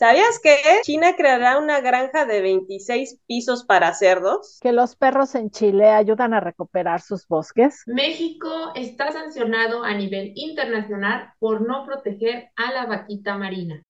¿Sabías 0.00 0.40
que 0.42 0.56
China 0.82 1.14
creará 1.14 1.58
una 1.58 1.82
granja 1.82 2.24
de 2.24 2.40
26 2.40 3.20
pisos 3.26 3.66
para 3.66 3.92
cerdos? 3.92 4.58
Que 4.62 4.72
los 4.72 4.96
perros 4.96 5.34
en 5.34 5.50
Chile 5.50 5.90
ayudan 5.90 6.32
a 6.32 6.40
recuperar 6.40 7.02
sus 7.02 7.28
bosques. 7.28 7.82
México 7.84 8.72
está 8.74 9.12
sancionado 9.12 9.84
a 9.84 9.92
nivel 9.92 10.32
internacional 10.36 11.34
por 11.38 11.60
no 11.60 11.84
proteger 11.84 12.48
a 12.56 12.72
la 12.72 12.86
vaquita 12.86 13.36
marina. 13.36 13.82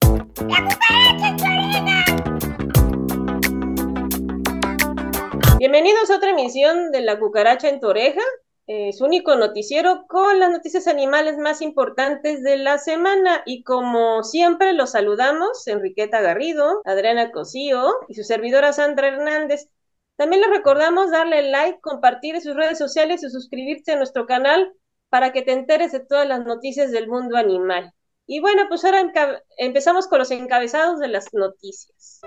Bienvenidos 5.61 6.11
a 6.11 6.17
otra 6.17 6.31
emisión 6.31 6.91
de 6.91 7.03
La 7.03 7.21
Cucaracha 7.21 7.69
en 7.69 7.79
tu 7.79 7.87
oreja 7.87 8.23
eh, 8.73 8.93
su 8.93 9.05
único 9.05 9.35
noticiero 9.35 10.07
con 10.07 10.39
las 10.39 10.49
noticias 10.49 10.87
animales 10.87 11.37
más 11.37 11.61
importantes 11.61 12.41
de 12.45 12.57
la 12.57 12.79
semana. 12.79 13.43
Y 13.45 13.65
como 13.65 14.23
siempre, 14.23 14.75
los 14.75 14.93
saludamos, 14.93 15.67
Enriqueta 15.67 16.21
Garrido, 16.21 16.81
Adriana 16.85 17.33
Cosío 17.33 17.91
y 18.07 18.15
su 18.15 18.23
servidora 18.23 18.73
Sandra 18.73 19.09
Hernández. 19.09 19.69
También 20.15 20.43
les 20.43 20.51
recordamos 20.51 21.11
darle 21.11 21.51
like, 21.51 21.81
compartir 21.81 22.37
en 22.37 22.43
sus 22.43 22.55
redes 22.55 22.79
sociales 22.79 23.25
y 23.25 23.31
suscribirse 23.31 23.91
a 23.91 23.97
nuestro 23.97 24.27
canal 24.27 24.73
para 25.09 25.33
que 25.33 25.43
te 25.43 25.51
enteres 25.51 25.91
de 25.91 26.07
todas 26.07 26.29
las 26.29 26.45
noticias 26.45 26.93
del 26.93 27.09
mundo 27.09 27.37
animal. 27.37 27.93
Y 28.29 28.39
bueno, 28.39 28.67
pues 28.69 28.85
ahora 28.85 29.03
empezamos 29.59 30.07
con 30.07 30.21
los 30.21 30.31
encabezados 30.31 31.01
de 31.01 31.09
las 31.09 31.35
noticias. 31.35 32.21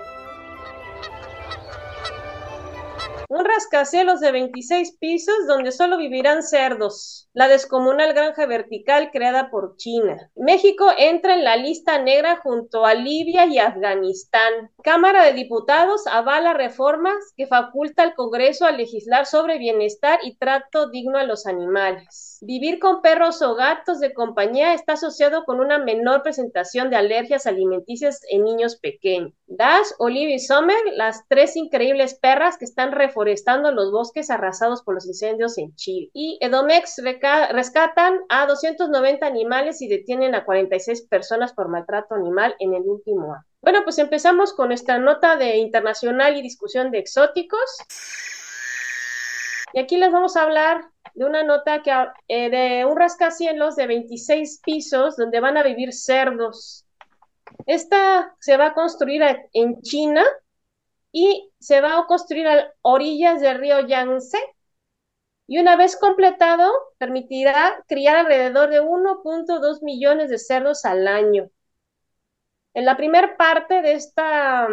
Un 3.28 3.44
rascacielos 3.44 4.20
de 4.20 4.32
26 4.32 4.98
pisos 4.98 5.34
donde 5.46 5.72
solo 5.72 5.96
vivirán 5.96 6.42
cerdos. 6.42 7.28
La 7.32 7.48
descomunal 7.48 8.12
granja 8.12 8.46
vertical 8.46 9.10
creada 9.10 9.50
por 9.50 9.76
China. 9.76 10.30
México 10.36 10.86
entra 10.98 11.34
en 11.34 11.44
la 11.44 11.56
lista 11.56 11.98
negra 12.00 12.36
junto 12.36 12.84
a 12.84 12.94
Libia 12.94 13.46
y 13.46 13.58
Afganistán. 13.58 14.70
Cámara 14.82 15.24
de 15.24 15.32
Diputados 15.32 16.06
avala 16.06 16.52
reformas 16.52 17.16
que 17.36 17.46
faculta 17.46 18.02
al 18.02 18.14
Congreso 18.14 18.66
a 18.66 18.72
legislar 18.72 19.26
sobre 19.26 19.58
bienestar 19.58 20.18
y 20.22 20.36
trato 20.36 20.90
digno 20.90 21.18
a 21.18 21.24
los 21.24 21.46
animales. 21.46 22.38
Vivir 22.42 22.78
con 22.78 23.00
perros 23.00 23.40
o 23.42 23.54
gatos 23.54 24.00
de 24.00 24.12
compañía 24.12 24.74
está 24.74 24.94
asociado 24.94 25.44
con 25.44 25.60
una 25.60 25.78
menor 25.78 26.22
presentación 26.22 26.90
de 26.90 26.96
alergias 26.96 27.46
alimenticias 27.46 28.20
en 28.30 28.44
niños 28.44 28.76
pequeños. 28.76 29.32
Dash, 29.46 29.86
Olivia 29.98 30.34
y 30.34 30.38
Sommer, 30.38 30.76
las 30.94 31.26
tres 31.28 31.56
increíbles 31.56 32.14
perras 32.14 32.58
que 32.58 32.64
están 32.64 32.92
reforestando 33.14 33.70
los 33.70 33.92
bosques 33.92 34.28
arrasados 34.30 34.82
por 34.82 34.94
los 34.94 35.06
incendios 35.06 35.56
en 35.58 35.74
Chile. 35.76 36.10
Y 36.12 36.38
Edomex 36.40 37.00
rescatan 37.52 38.20
a 38.28 38.46
290 38.46 39.24
animales 39.24 39.80
y 39.80 39.88
detienen 39.88 40.34
a 40.34 40.44
46 40.44 41.02
personas 41.02 41.52
por 41.52 41.68
maltrato 41.68 42.14
animal 42.14 42.56
en 42.58 42.74
el 42.74 42.82
último 42.82 43.34
año. 43.34 43.44
Bueno, 43.62 43.80
pues 43.84 43.98
empezamos 43.98 44.52
con 44.52 44.72
esta 44.72 44.98
nota 44.98 45.36
de 45.36 45.56
internacional 45.56 46.36
y 46.36 46.42
discusión 46.42 46.90
de 46.90 46.98
exóticos. 46.98 47.78
Y 49.72 49.78
aquí 49.78 49.96
les 49.96 50.12
vamos 50.12 50.36
a 50.36 50.42
hablar 50.42 50.84
de 51.14 51.24
una 51.24 51.44
nota 51.44 51.82
que, 51.82 51.92
eh, 52.28 52.50
de 52.50 52.84
un 52.84 52.96
rascacielos 52.96 53.76
de 53.76 53.86
26 53.86 54.60
pisos 54.64 55.16
donde 55.16 55.40
van 55.40 55.56
a 55.56 55.62
vivir 55.62 55.92
cerdos. 55.92 56.84
Esta 57.66 58.34
se 58.40 58.56
va 58.56 58.66
a 58.66 58.74
construir 58.74 59.22
en 59.52 59.80
China 59.82 60.24
y 61.14 61.52
se 61.60 61.80
va 61.80 61.98
a 61.98 62.06
construir 62.06 62.48
a 62.48 62.74
orillas 62.82 63.40
del 63.40 63.58
río 63.60 63.86
Yangtze. 63.86 64.38
Y 65.46 65.58
una 65.58 65.76
vez 65.76 65.96
completado, 65.96 66.70
permitirá 66.98 67.84
criar 67.86 68.16
alrededor 68.16 68.70
de 68.70 68.80
1.2 68.82 69.82
millones 69.82 70.28
de 70.28 70.38
cerdos 70.38 70.84
al 70.84 71.06
año. 71.06 71.50
En 72.74 72.84
la 72.84 72.96
primera 72.96 73.36
parte 73.36 73.80
de 73.80 73.92
esta 73.92 74.66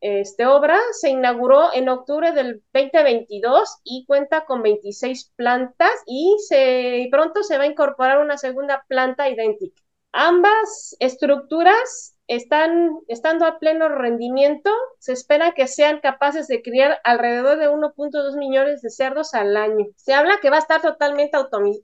este, 0.00 0.46
obra 0.46 0.78
se 0.92 1.10
inauguró 1.10 1.74
en 1.74 1.88
octubre 1.88 2.30
del 2.30 2.62
2022 2.72 3.78
y 3.82 4.04
cuenta 4.06 4.44
con 4.44 4.62
26 4.62 5.32
plantas 5.34 5.90
y 6.06 6.36
se, 6.46 7.08
pronto 7.10 7.42
se 7.42 7.58
va 7.58 7.64
a 7.64 7.66
incorporar 7.66 8.20
una 8.20 8.38
segunda 8.38 8.84
planta 8.86 9.28
idéntica. 9.28 9.82
Ambas 10.12 10.94
estructuras 11.00 12.17
están 12.28 13.00
estando 13.08 13.46
a 13.46 13.58
pleno 13.58 13.88
rendimiento, 13.88 14.70
se 14.98 15.12
espera 15.12 15.52
que 15.54 15.66
sean 15.66 16.00
capaces 16.00 16.46
de 16.46 16.62
criar 16.62 16.98
alrededor 17.02 17.58
de 17.58 17.68
1.2 17.68 18.36
millones 18.36 18.82
de 18.82 18.90
cerdos 18.90 19.34
al 19.34 19.56
año. 19.56 19.86
Se 19.96 20.12
habla 20.12 20.38
que 20.40 20.50
va 20.50 20.56
a 20.56 20.60
estar 20.60 20.80
totalmente 20.80 21.36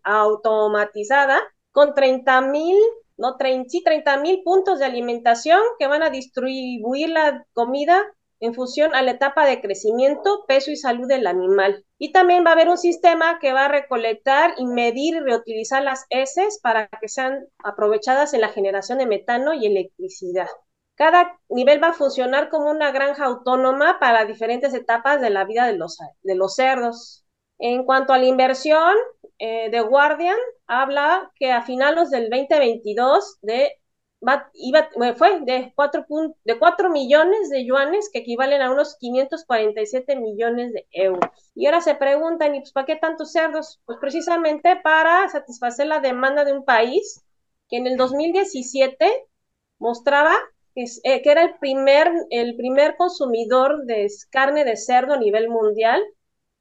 automatizada 0.04 1.40
con 1.72 1.94
30 1.94 2.40
mil 2.42 2.76
¿no? 3.16 3.36
sí, 3.68 3.82
30 3.82 4.18
mil 4.18 4.42
puntos 4.44 4.78
de 4.78 4.84
alimentación 4.84 5.60
que 5.78 5.86
van 5.86 6.02
a 6.02 6.10
distribuir 6.10 7.10
la 7.10 7.46
comida 7.52 8.02
en 8.44 8.54
función 8.54 8.94
a 8.94 9.02
la 9.02 9.12
etapa 9.12 9.46
de 9.46 9.60
crecimiento, 9.60 10.44
peso 10.46 10.70
y 10.70 10.76
salud 10.76 11.08
del 11.08 11.26
animal. 11.26 11.84
Y 11.98 12.12
también 12.12 12.44
va 12.44 12.50
a 12.50 12.52
haber 12.52 12.68
un 12.68 12.78
sistema 12.78 13.38
que 13.38 13.52
va 13.52 13.64
a 13.64 13.68
recolectar 13.68 14.54
y 14.58 14.66
medir 14.66 15.16
y 15.16 15.20
reutilizar 15.20 15.82
las 15.82 16.04
heces 16.10 16.60
para 16.62 16.88
que 17.00 17.08
sean 17.08 17.46
aprovechadas 17.62 18.34
en 18.34 18.42
la 18.42 18.50
generación 18.50 18.98
de 18.98 19.06
metano 19.06 19.54
y 19.54 19.66
electricidad. 19.66 20.48
Cada 20.94 21.38
nivel 21.48 21.82
va 21.82 21.88
a 21.88 21.94
funcionar 21.94 22.50
como 22.50 22.70
una 22.70 22.92
granja 22.92 23.24
autónoma 23.24 23.98
para 23.98 24.26
diferentes 24.26 24.74
etapas 24.74 25.20
de 25.20 25.30
la 25.30 25.44
vida 25.44 25.66
de 25.66 25.76
los, 25.76 25.98
de 26.22 26.34
los 26.34 26.54
cerdos. 26.54 27.24
En 27.58 27.84
cuanto 27.84 28.12
a 28.12 28.18
la 28.18 28.26
inversión, 28.26 28.94
eh, 29.38 29.70
The 29.70 29.80
Guardian 29.80 30.36
habla 30.66 31.32
que 31.36 31.50
a 31.50 31.62
finales 31.62 32.10
del 32.10 32.28
2022 32.30 33.38
de, 33.42 33.72
iba, 34.54 34.88
fue 35.16 35.40
de 35.40 35.72
4, 35.74 36.06
de 36.44 36.58
4 36.58 36.90
millones 36.90 37.50
de 37.50 37.64
yuanes, 37.64 38.10
que 38.12 38.20
equivalen 38.20 38.62
a 38.62 38.70
unos 38.70 38.96
547 38.98 40.16
millones 40.16 40.72
de 40.72 40.86
euros. 40.92 41.30
Y 41.54 41.66
ahora 41.66 41.80
se 41.80 41.94
preguntan, 41.94 42.54
¿y 42.54 42.60
pues 42.60 42.72
para 42.72 42.86
qué 42.86 42.96
tantos 42.96 43.32
cerdos? 43.32 43.80
Pues 43.84 43.98
precisamente 44.00 44.76
para 44.82 45.28
satisfacer 45.28 45.86
la 45.86 46.00
demanda 46.00 46.44
de 46.44 46.52
un 46.52 46.64
país 46.64 47.24
que 47.68 47.76
en 47.76 47.86
el 47.86 47.96
2017 47.96 49.26
mostraba 49.78 50.34
que, 50.74 50.84
eh, 51.04 51.22
que 51.22 51.30
era 51.30 51.44
el 51.44 51.54
primer, 51.58 52.10
el 52.30 52.56
primer 52.56 52.96
consumidor 52.96 53.84
de 53.84 54.08
carne 54.30 54.64
de 54.64 54.76
cerdo 54.76 55.14
a 55.14 55.18
nivel 55.18 55.48
mundial 55.48 56.02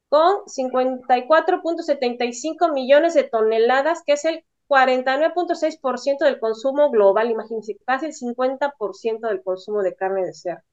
con 0.09 0.45
54.75 0.45 2.71
millones 2.71 3.15
de 3.15 3.23
toneladas, 3.23 4.03
que 4.05 4.13
es 4.13 4.25
el 4.25 4.45
49.6% 4.67 6.25
del 6.25 6.39
consumo 6.39 6.89
global, 6.91 7.31
imagínense, 7.31 7.77
casi 7.85 8.07
el 8.07 8.13
50% 8.13 9.27
del 9.27 9.43
consumo 9.43 9.81
de 9.83 9.95
carne 9.95 10.25
de 10.25 10.33
cerdo. 10.33 10.63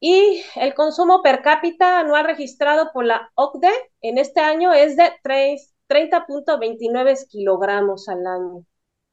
Y 0.00 0.42
el 0.56 0.74
consumo 0.74 1.22
per 1.22 1.42
cápita 1.42 1.98
anual 2.00 2.26
registrado 2.26 2.90
por 2.92 3.04
la 3.04 3.30
OCDE 3.34 3.72
en 4.02 4.18
este 4.18 4.40
año 4.40 4.72
es 4.72 4.96
de 4.96 5.12
30.29 5.88 7.28
kilogramos 7.28 8.08
al 8.08 8.26
año. 8.26 8.64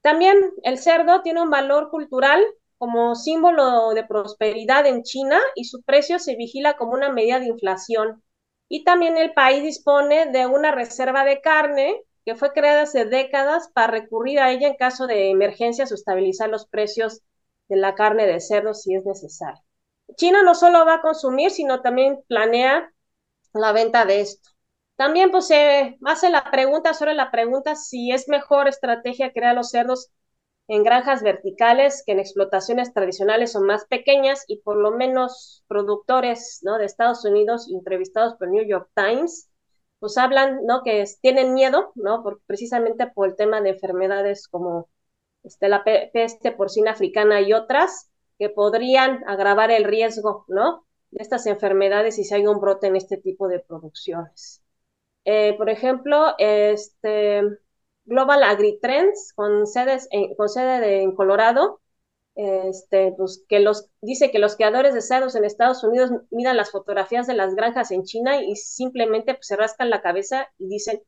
También 0.02 0.36
el 0.62 0.78
cerdo 0.78 1.22
tiene 1.22 1.40
un 1.42 1.50
valor 1.50 1.90
cultural 1.90 2.44
como 2.78 3.14
símbolo 3.14 3.94
de 3.94 4.04
prosperidad 4.04 4.86
en 4.86 5.02
China 5.02 5.40
y 5.54 5.64
su 5.64 5.82
precio 5.82 6.18
se 6.18 6.36
vigila 6.36 6.76
como 6.76 6.92
una 6.92 7.10
medida 7.10 7.40
de 7.40 7.46
inflación. 7.46 8.22
Y 8.68 8.84
también 8.84 9.16
el 9.16 9.32
país 9.32 9.62
dispone 9.62 10.26
de 10.26 10.46
una 10.46 10.72
reserva 10.72 11.24
de 11.24 11.40
carne 11.40 12.02
que 12.24 12.34
fue 12.34 12.52
creada 12.52 12.82
hace 12.82 13.04
décadas 13.04 13.68
para 13.72 13.88
recurrir 13.88 14.40
a 14.40 14.50
ella 14.50 14.68
en 14.68 14.76
caso 14.76 15.06
de 15.06 15.30
emergencias 15.30 15.92
o 15.92 15.94
estabilizar 15.94 16.48
los 16.48 16.66
precios 16.66 17.22
de 17.68 17.76
la 17.76 17.94
carne 17.94 18.26
de 18.26 18.40
cerdo 18.40 18.74
si 18.74 18.94
es 18.94 19.04
necesario. 19.04 19.62
China 20.16 20.42
no 20.42 20.54
solo 20.54 20.84
va 20.84 20.94
a 20.94 21.02
consumir, 21.02 21.50
sino 21.50 21.80
también 21.82 22.20
planea 22.28 22.92
la 23.52 23.72
venta 23.72 24.04
de 24.04 24.20
esto. 24.20 24.50
También 24.96 25.30
pues, 25.30 25.48
se 25.48 25.98
hace 26.04 26.30
la 26.30 26.50
pregunta 26.50 26.94
sobre 26.94 27.14
la 27.14 27.30
pregunta 27.30 27.74
si 27.74 28.12
es 28.12 28.28
mejor 28.28 28.68
estrategia 28.68 29.32
crear 29.32 29.54
los 29.54 29.70
cerdos 29.70 30.10
en 30.68 30.82
granjas 30.82 31.22
verticales 31.22 32.02
que 32.06 32.12
en 32.12 32.20
explotaciones 32.20 32.94
tradicionales 32.94 33.52
son 33.52 33.66
más 33.66 33.84
pequeñas 33.86 34.44
y 34.48 34.58
por 34.58 34.76
lo 34.76 34.92
menos 34.92 35.62
productores 35.68 36.60
¿no? 36.62 36.78
de 36.78 36.86
Estados 36.86 37.24
Unidos 37.24 37.68
entrevistados 37.70 38.34
por 38.36 38.48
New 38.48 38.64
York 38.66 38.88
Times 38.94 39.50
pues 40.04 40.18
hablan 40.18 40.66
¿no? 40.66 40.82
que 40.82 41.02
tienen 41.22 41.54
miedo 41.54 41.90
¿no? 41.94 42.22
por, 42.22 42.42
precisamente 42.44 43.06
por 43.06 43.26
el 43.26 43.36
tema 43.36 43.62
de 43.62 43.70
enfermedades 43.70 44.48
como 44.48 44.90
este, 45.42 45.66
la 45.70 45.82
peste 45.82 46.52
porcina 46.52 46.90
africana 46.90 47.40
y 47.40 47.54
otras 47.54 48.10
que 48.38 48.50
podrían 48.50 49.24
agravar 49.26 49.70
el 49.70 49.84
riesgo 49.84 50.44
¿no? 50.48 50.84
de 51.10 51.22
estas 51.22 51.46
enfermedades 51.46 52.16
si 52.16 52.34
hay 52.34 52.46
un 52.46 52.60
brote 52.60 52.88
en 52.88 52.96
este 52.96 53.16
tipo 53.16 53.48
de 53.48 53.60
producciones. 53.60 54.62
Eh, 55.24 55.54
por 55.56 55.70
ejemplo, 55.70 56.34
este, 56.36 57.40
Global 58.04 58.42
AgriTrends 58.42 59.32
con, 59.34 59.66
sedes 59.66 60.10
con 60.36 60.50
sede 60.50 61.00
en 61.00 61.14
Colorado, 61.14 61.80
este, 62.34 63.12
pues, 63.16 63.44
que 63.48 63.60
los, 63.60 63.88
dice 64.00 64.30
que 64.30 64.38
los 64.38 64.56
creadores 64.56 64.94
de 64.94 65.02
cerdos 65.02 65.36
en 65.36 65.44
Estados 65.44 65.84
Unidos 65.84 66.10
miran 66.30 66.56
las 66.56 66.70
fotografías 66.70 67.26
de 67.26 67.34
las 67.34 67.54
granjas 67.54 67.90
en 67.90 68.04
China 68.04 68.42
y 68.42 68.56
simplemente 68.56 69.34
pues, 69.34 69.46
se 69.46 69.56
rascan 69.56 69.90
la 69.90 70.02
cabeza 70.02 70.48
y 70.58 70.68
dicen 70.68 71.02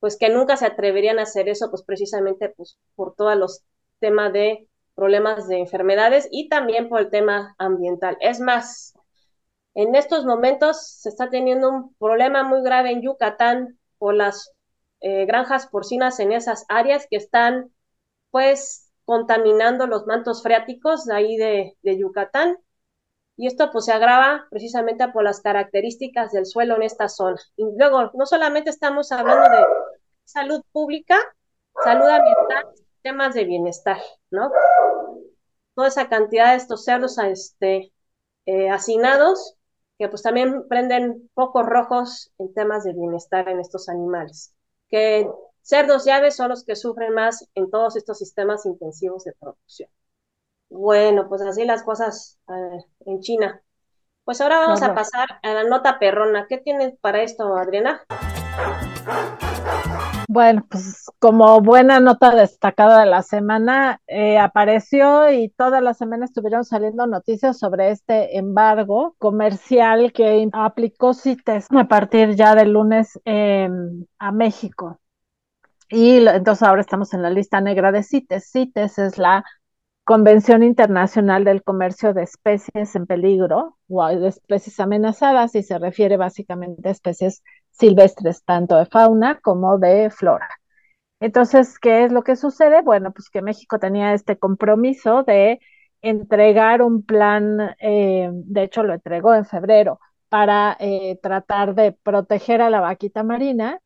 pues 0.00 0.16
que 0.16 0.30
nunca 0.30 0.56
se 0.56 0.66
atreverían 0.66 1.18
a 1.18 1.22
hacer 1.22 1.48
eso, 1.48 1.70
pues 1.70 1.82
precisamente 1.82 2.48
pues, 2.48 2.78
por 2.96 3.14
todos 3.14 3.36
los 3.36 3.62
temas 4.00 4.32
de 4.32 4.66
problemas 4.94 5.46
de 5.46 5.58
enfermedades 5.58 6.26
y 6.30 6.48
también 6.48 6.88
por 6.88 7.00
el 7.00 7.10
tema 7.10 7.54
ambiental. 7.58 8.16
Es 8.20 8.40
más, 8.40 8.94
en 9.74 9.94
estos 9.94 10.24
momentos 10.24 10.82
se 10.86 11.10
está 11.10 11.28
teniendo 11.30 11.70
un 11.70 11.94
problema 11.94 12.42
muy 12.42 12.62
grave 12.62 12.90
en 12.90 13.02
Yucatán 13.02 13.78
por 13.98 14.14
las 14.14 14.52
eh, 15.00 15.26
granjas 15.26 15.66
porcinas 15.66 16.18
en 16.18 16.32
esas 16.32 16.64
áreas 16.68 17.06
que 17.08 17.16
están 17.16 17.72
pues 18.30 18.89
contaminando 19.10 19.88
los 19.88 20.06
mantos 20.06 20.40
freáticos 20.40 21.10
ahí 21.10 21.36
de, 21.36 21.76
de 21.82 21.98
Yucatán 21.98 22.58
y 23.36 23.48
esto 23.48 23.72
pues 23.72 23.86
se 23.86 23.92
agrava 23.92 24.46
precisamente 24.50 25.08
por 25.08 25.24
las 25.24 25.40
características 25.40 26.30
del 26.30 26.46
suelo 26.46 26.76
en 26.76 26.84
esta 26.84 27.08
zona. 27.08 27.36
Y 27.56 27.64
luego, 27.76 28.12
no 28.14 28.24
solamente 28.24 28.70
estamos 28.70 29.10
hablando 29.10 29.50
de 29.50 29.64
salud 30.22 30.62
pública, 30.70 31.16
salud 31.82 32.06
ambiental, 32.06 32.66
temas 33.02 33.34
de 33.34 33.46
bienestar, 33.46 33.98
¿no? 34.30 34.52
Toda 35.74 35.88
esa 35.88 36.08
cantidad 36.08 36.52
de 36.52 36.58
estos 36.58 36.84
cerdos 36.84 37.18
este, 37.18 37.92
eh, 38.46 38.70
hacinados, 38.70 39.56
que 39.98 40.08
pues 40.08 40.22
también 40.22 40.68
prenden 40.68 41.28
focos 41.34 41.66
rojos 41.66 42.30
en 42.38 42.54
temas 42.54 42.84
de 42.84 42.92
bienestar 42.92 43.48
en 43.48 43.58
estos 43.58 43.88
animales. 43.88 44.54
Que 44.88 45.28
cerdos 45.70 46.04
y 46.04 46.10
aves 46.10 46.34
son 46.34 46.48
los 46.48 46.64
que 46.64 46.74
sufren 46.74 47.14
más 47.14 47.48
en 47.54 47.70
todos 47.70 47.94
estos 47.96 48.18
sistemas 48.18 48.66
intensivos 48.66 49.22
de 49.22 49.32
producción. 49.38 49.88
Bueno, 50.68 51.28
pues 51.28 51.42
así 51.42 51.64
las 51.64 51.84
cosas 51.84 52.38
eh, 52.48 52.84
en 53.06 53.20
China. 53.20 53.62
Pues 54.24 54.40
ahora 54.40 54.58
vamos 54.58 54.82
a 54.82 54.94
pasar 54.94 55.28
a 55.42 55.54
la 55.54 55.64
nota 55.64 55.98
perrona. 56.00 56.46
¿Qué 56.48 56.58
tienes 56.58 56.94
para 57.00 57.22
esto, 57.22 57.56
Adriana? 57.56 58.02
Bueno, 60.28 60.66
pues 60.68 61.06
como 61.20 61.60
buena 61.60 62.00
nota 62.00 62.34
destacada 62.34 63.00
de 63.00 63.06
la 63.06 63.22
semana, 63.22 64.00
eh, 64.08 64.38
apareció 64.38 65.30
y 65.30 65.50
toda 65.50 65.80
la 65.80 65.94
semana 65.94 66.24
estuvieron 66.24 66.64
saliendo 66.64 67.06
noticias 67.06 67.58
sobre 67.58 67.90
este 67.90 68.36
embargo 68.38 69.14
comercial 69.18 70.12
que 70.12 70.48
aplicó 70.52 71.14
CITES 71.14 71.66
a 71.70 71.84
partir 71.84 72.34
ya 72.34 72.54
del 72.56 72.72
lunes 72.72 73.20
a 73.24 74.32
México. 74.32 75.00
Y 75.90 76.26
entonces 76.26 76.62
ahora 76.66 76.80
estamos 76.80 77.12
en 77.14 77.22
la 77.22 77.30
lista 77.30 77.60
negra 77.60 77.92
de 77.92 78.02
CITES. 78.02 78.50
CITES 78.52 78.98
es 78.98 79.18
la 79.18 79.44
Convención 80.04 80.62
Internacional 80.62 81.44
del 81.44 81.62
Comercio 81.62 82.14
de 82.14 82.22
Especies 82.24 82.96
en 82.96 83.06
Peligro 83.06 83.76
o 83.88 84.06
de 84.08 84.28
especies 84.28 84.80
amenazadas 84.80 85.54
y 85.54 85.62
se 85.62 85.78
refiere 85.78 86.16
básicamente 86.16 86.88
a 86.88 86.92
especies 86.92 87.42
silvestres, 87.70 88.44
tanto 88.44 88.76
de 88.76 88.86
fauna 88.86 89.40
como 89.40 89.78
de 89.78 90.10
flora. 90.10 90.48
Entonces, 91.20 91.78
¿qué 91.78 92.04
es 92.04 92.12
lo 92.12 92.22
que 92.22 92.36
sucede? 92.36 92.82
Bueno, 92.82 93.12
pues 93.12 93.30
que 93.30 93.42
México 93.42 93.78
tenía 93.78 94.14
este 94.14 94.38
compromiso 94.38 95.22
de 95.24 95.60
entregar 96.02 96.82
un 96.82 97.04
plan, 97.04 97.76
eh, 97.80 98.30
de 98.32 98.62
hecho 98.64 98.82
lo 98.82 98.94
entregó 98.94 99.34
en 99.34 99.44
febrero, 99.44 100.00
para 100.28 100.76
eh, 100.80 101.18
tratar 101.22 101.74
de 101.74 101.92
proteger 101.92 102.62
a 102.62 102.70
la 102.70 102.80
vaquita 102.80 103.22
marina, 103.22 103.80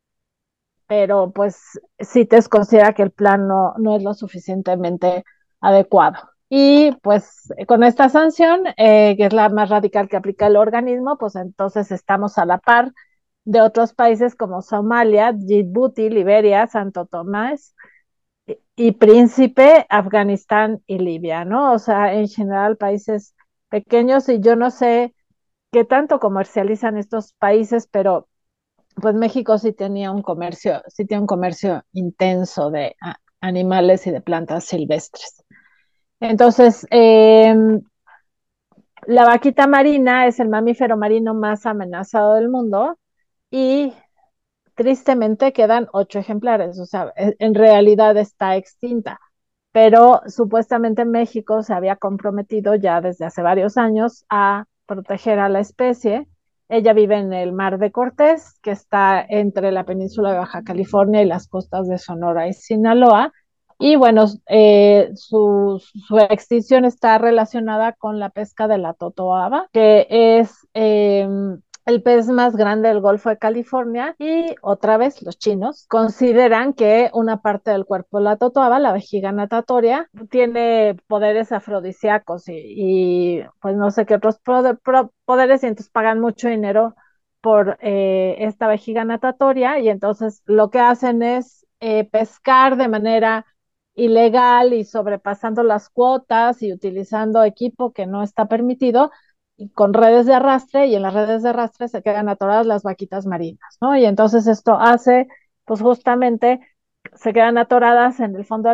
pero 0.87 1.31
pues 1.31 1.79
CITES 1.99 2.49
considera 2.49 2.93
que 2.93 3.03
el 3.03 3.11
plan 3.11 3.47
no, 3.47 3.73
no 3.77 3.95
es 3.95 4.03
lo 4.03 4.13
suficientemente 4.13 5.23
adecuado. 5.61 6.17
Y 6.49 6.91
pues 7.01 7.51
con 7.67 7.83
esta 7.83 8.09
sanción, 8.09 8.63
eh, 8.77 9.15
que 9.17 9.25
es 9.25 9.33
la 9.33 9.49
más 9.49 9.69
radical 9.69 10.07
que 10.07 10.17
aplica 10.17 10.47
el 10.47 10.57
organismo, 10.57 11.17
pues 11.17 11.35
entonces 11.35 11.91
estamos 11.91 12.37
a 12.37 12.45
la 12.45 12.59
par 12.59 12.93
de 13.45 13.61
otros 13.61 13.93
países 13.93 14.35
como 14.35 14.61
Somalia, 14.61 15.33
Djibouti, 15.33 16.09
Liberia, 16.09 16.67
Santo 16.67 17.05
Tomás 17.05 17.75
y, 18.75 18.93
Príncipe, 18.93 19.85
Afganistán 19.89 20.81
y 20.87 20.99
Libia, 20.99 21.45
¿no? 21.45 21.73
O 21.73 21.79
sea, 21.79 22.13
en 22.13 22.27
general 22.27 22.77
países 22.77 23.35
pequeños 23.69 24.29
y 24.29 24.39
yo 24.39 24.55
no 24.55 24.71
sé 24.71 25.13
qué 25.71 25.85
tanto 25.85 26.19
comercializan 26.19 26.97
estos 26.97 27.33
países, 27.33 27.87
pero 27.91 28.27
pues 28.95 29.15
México 29.15 29.57
sí 29.57 29.73
tenía 29.73 30.11
un 30.11 30.21
comercio, 30.21 30.81
sí 30.87 31.05
tiene 31.05 31.21
un 31.21 31.27
comercio 31.27 31.83
intenso 31.93 32.71
de 32.71 32.95
animales 33.41 34.07
y 34.07 34.11
de 34.11 34.21
plantas 34.21 34.65
silvestres. 34.65 35.43
Entonces, 36.19 36.87
em, 36.91 37.81
la 39.07 39.25
vaquita 39.25 39.67
marina 39.67 40.27
es 40.27 40.39
el 40.39 40.49
mamífero 40.49 40.97
marino 40.97 41.33
más 41.33 41.65
amenazado 41.65 42.35
del 42.35 42.49
mundo 42.49 42.97
y 43.51 43.93
tristemente 44.75 45.53
quedan 45.53 45.87
ocho 45.93 46.19
ejemplares, 46.19 46.79
o 46.79 46.85
sea, 46.85 47.13
en 47.17 47.55
realidad 47.55 48.17
está 48.17 48.57
extinta, 48.57 49.19
pero 49.71 50.21
supuestamente 50.27 51.05
México 51.05 51.63
se 51.63 51.73
había 51.73 51.95
comprometido 51.97 52.75
ya 52.75 53.01
desde 53.01 53.25
hace 53.25 53.41
varios 53.41 53.77
años 53.77 54.25
a 54.29 54.65
proteger 54.85 55.39
a 55.39 55.49
la 55.49 55.59
especie. 55.61 56.27
Ella 56.67 56.93
vive 56.93 57.17
en 57.17 57.33
el 57.33 57.51
Mar 57.51 57.77
de 57.77 57.91
Cortés, 57.91 58.59
que 58.61 58.71
está 58.71 59.23
entre 59.27 59.71
la 59.71 59.83
península 59.83 60.31
de 60.31 60.39
Baja 60.39 60.63
California 60.63 61.21
y 61.21 61.25
las 61.25 61.47
costas 61.47 61.87
de 61.87 61.97
Sonora 61.97 62.47
y 62.47 62.53
Sinaloa, 62.53 63.31
y 63.77 63.97
bueno, 63.97 64.25
eh, 64.47 65.11
su, 65.15 65.81
extinción 66.29 66.85
está 66.85 67.17
relacionada 67.17 67.91
con 67.93 68.19
la 68.19 68.29
pesca 68.29 68.67
de 68.67 68.77
la 68.77 68.93
totoaba, 68.93 69.67
que 69.73 70.07
es 70.09 70.65
em, 70.73 71.59
el 71.85 72.01
pez 72.01 72.27
más 72.27 72.55
grande 72.55 72.89
del 72.89 72.99
Golfo 72.99 73.29
de 73.29 73.37
California 73.37 74.15
y 74.17 74.55
otra 74.61 74.97
vez 74.97 75.21
los 75.21 75.37
chinos 75.37 75.85
consideran 75.87 76.73
que 76.73 77.11
una 77.13 77.41
parte 77.41 77.71
del 77.71 77.85
cuerpo 77.85 78.19
la 78.19 78.37
totoaba, 78.37 78.79
la 78.79 78.91
vejiga 78.91 79.31
natatoria, 79.31 80.09
tiene 80.29 80.95
poderes 81.07 81.51
afrodisíacos 81.51 82.45
y, 82.47 83.41
pues 83.61 83.75
no 83.75 83.91
sé 83.91 84.05
qué 84.05 84.15
otros 84.15 84.39
poderes 84.39 85.63
y 85.63 85.67
entonces 85.67 85.91
pagan 85.91 86.19
mucho 86.19 86.47
dinero 86.47 86.95
por 87.41 87.77
eh, 87.81 88.37
esta 88.39 88.67
vejiga 88.67 89.05
natatoria 89.05 89.79
y 89.79 89.89
entonces 89.89 90.41
lo 90.45 90.71
que 90.71 90.79
hacen 90.79 91.21
es 91.21 91.67
eh, 91.79 92.09
pescar 92.09 92.77
de 92.77 92.87
manera 92.87 93.45
ilegal 93.93 94.73
y 94.73 94.83
sobrepasando 94.85 95.63
las 95.63 95.89
cuotas 95.89 96.63
y 96.63 96.73
utilizando 96.73 97.43
equipo 97.43 97.93
que 97.93 98.07
no 98.07 98.23
está 98.23 98.47
permitido 98.47 99.11
con 99.73 99.93
redes 99.93 100.25
de 100.25 100.33
arrastre 100.33 100.87
y 100.87 100.95
en 100.95 101.01
las 101.01 101.13
redes 101.13 101.43
de 101.43 101.49
arrastre 101.49 101.87
se 101.87 102.01
quedan 102.01 102.29
atoradas 102.29 102.65
las 102.65 102.83
vaquitas 102.83 103.25
marinas, 103.25 103.77
¿no? 103.81 103.95
Y 103.95 104.05
entonces 104.05 104.47
esto 104.47 104.77
hace, 104.79 105.27
pues 105.65 105.81
justamente 105.81 106.59
se 107.13 107.33
quedan 107.33 107.57
atoradas 107.57 108.19
en 108.19 108.35
el 108.35 108.45
fondo 108.45 108.69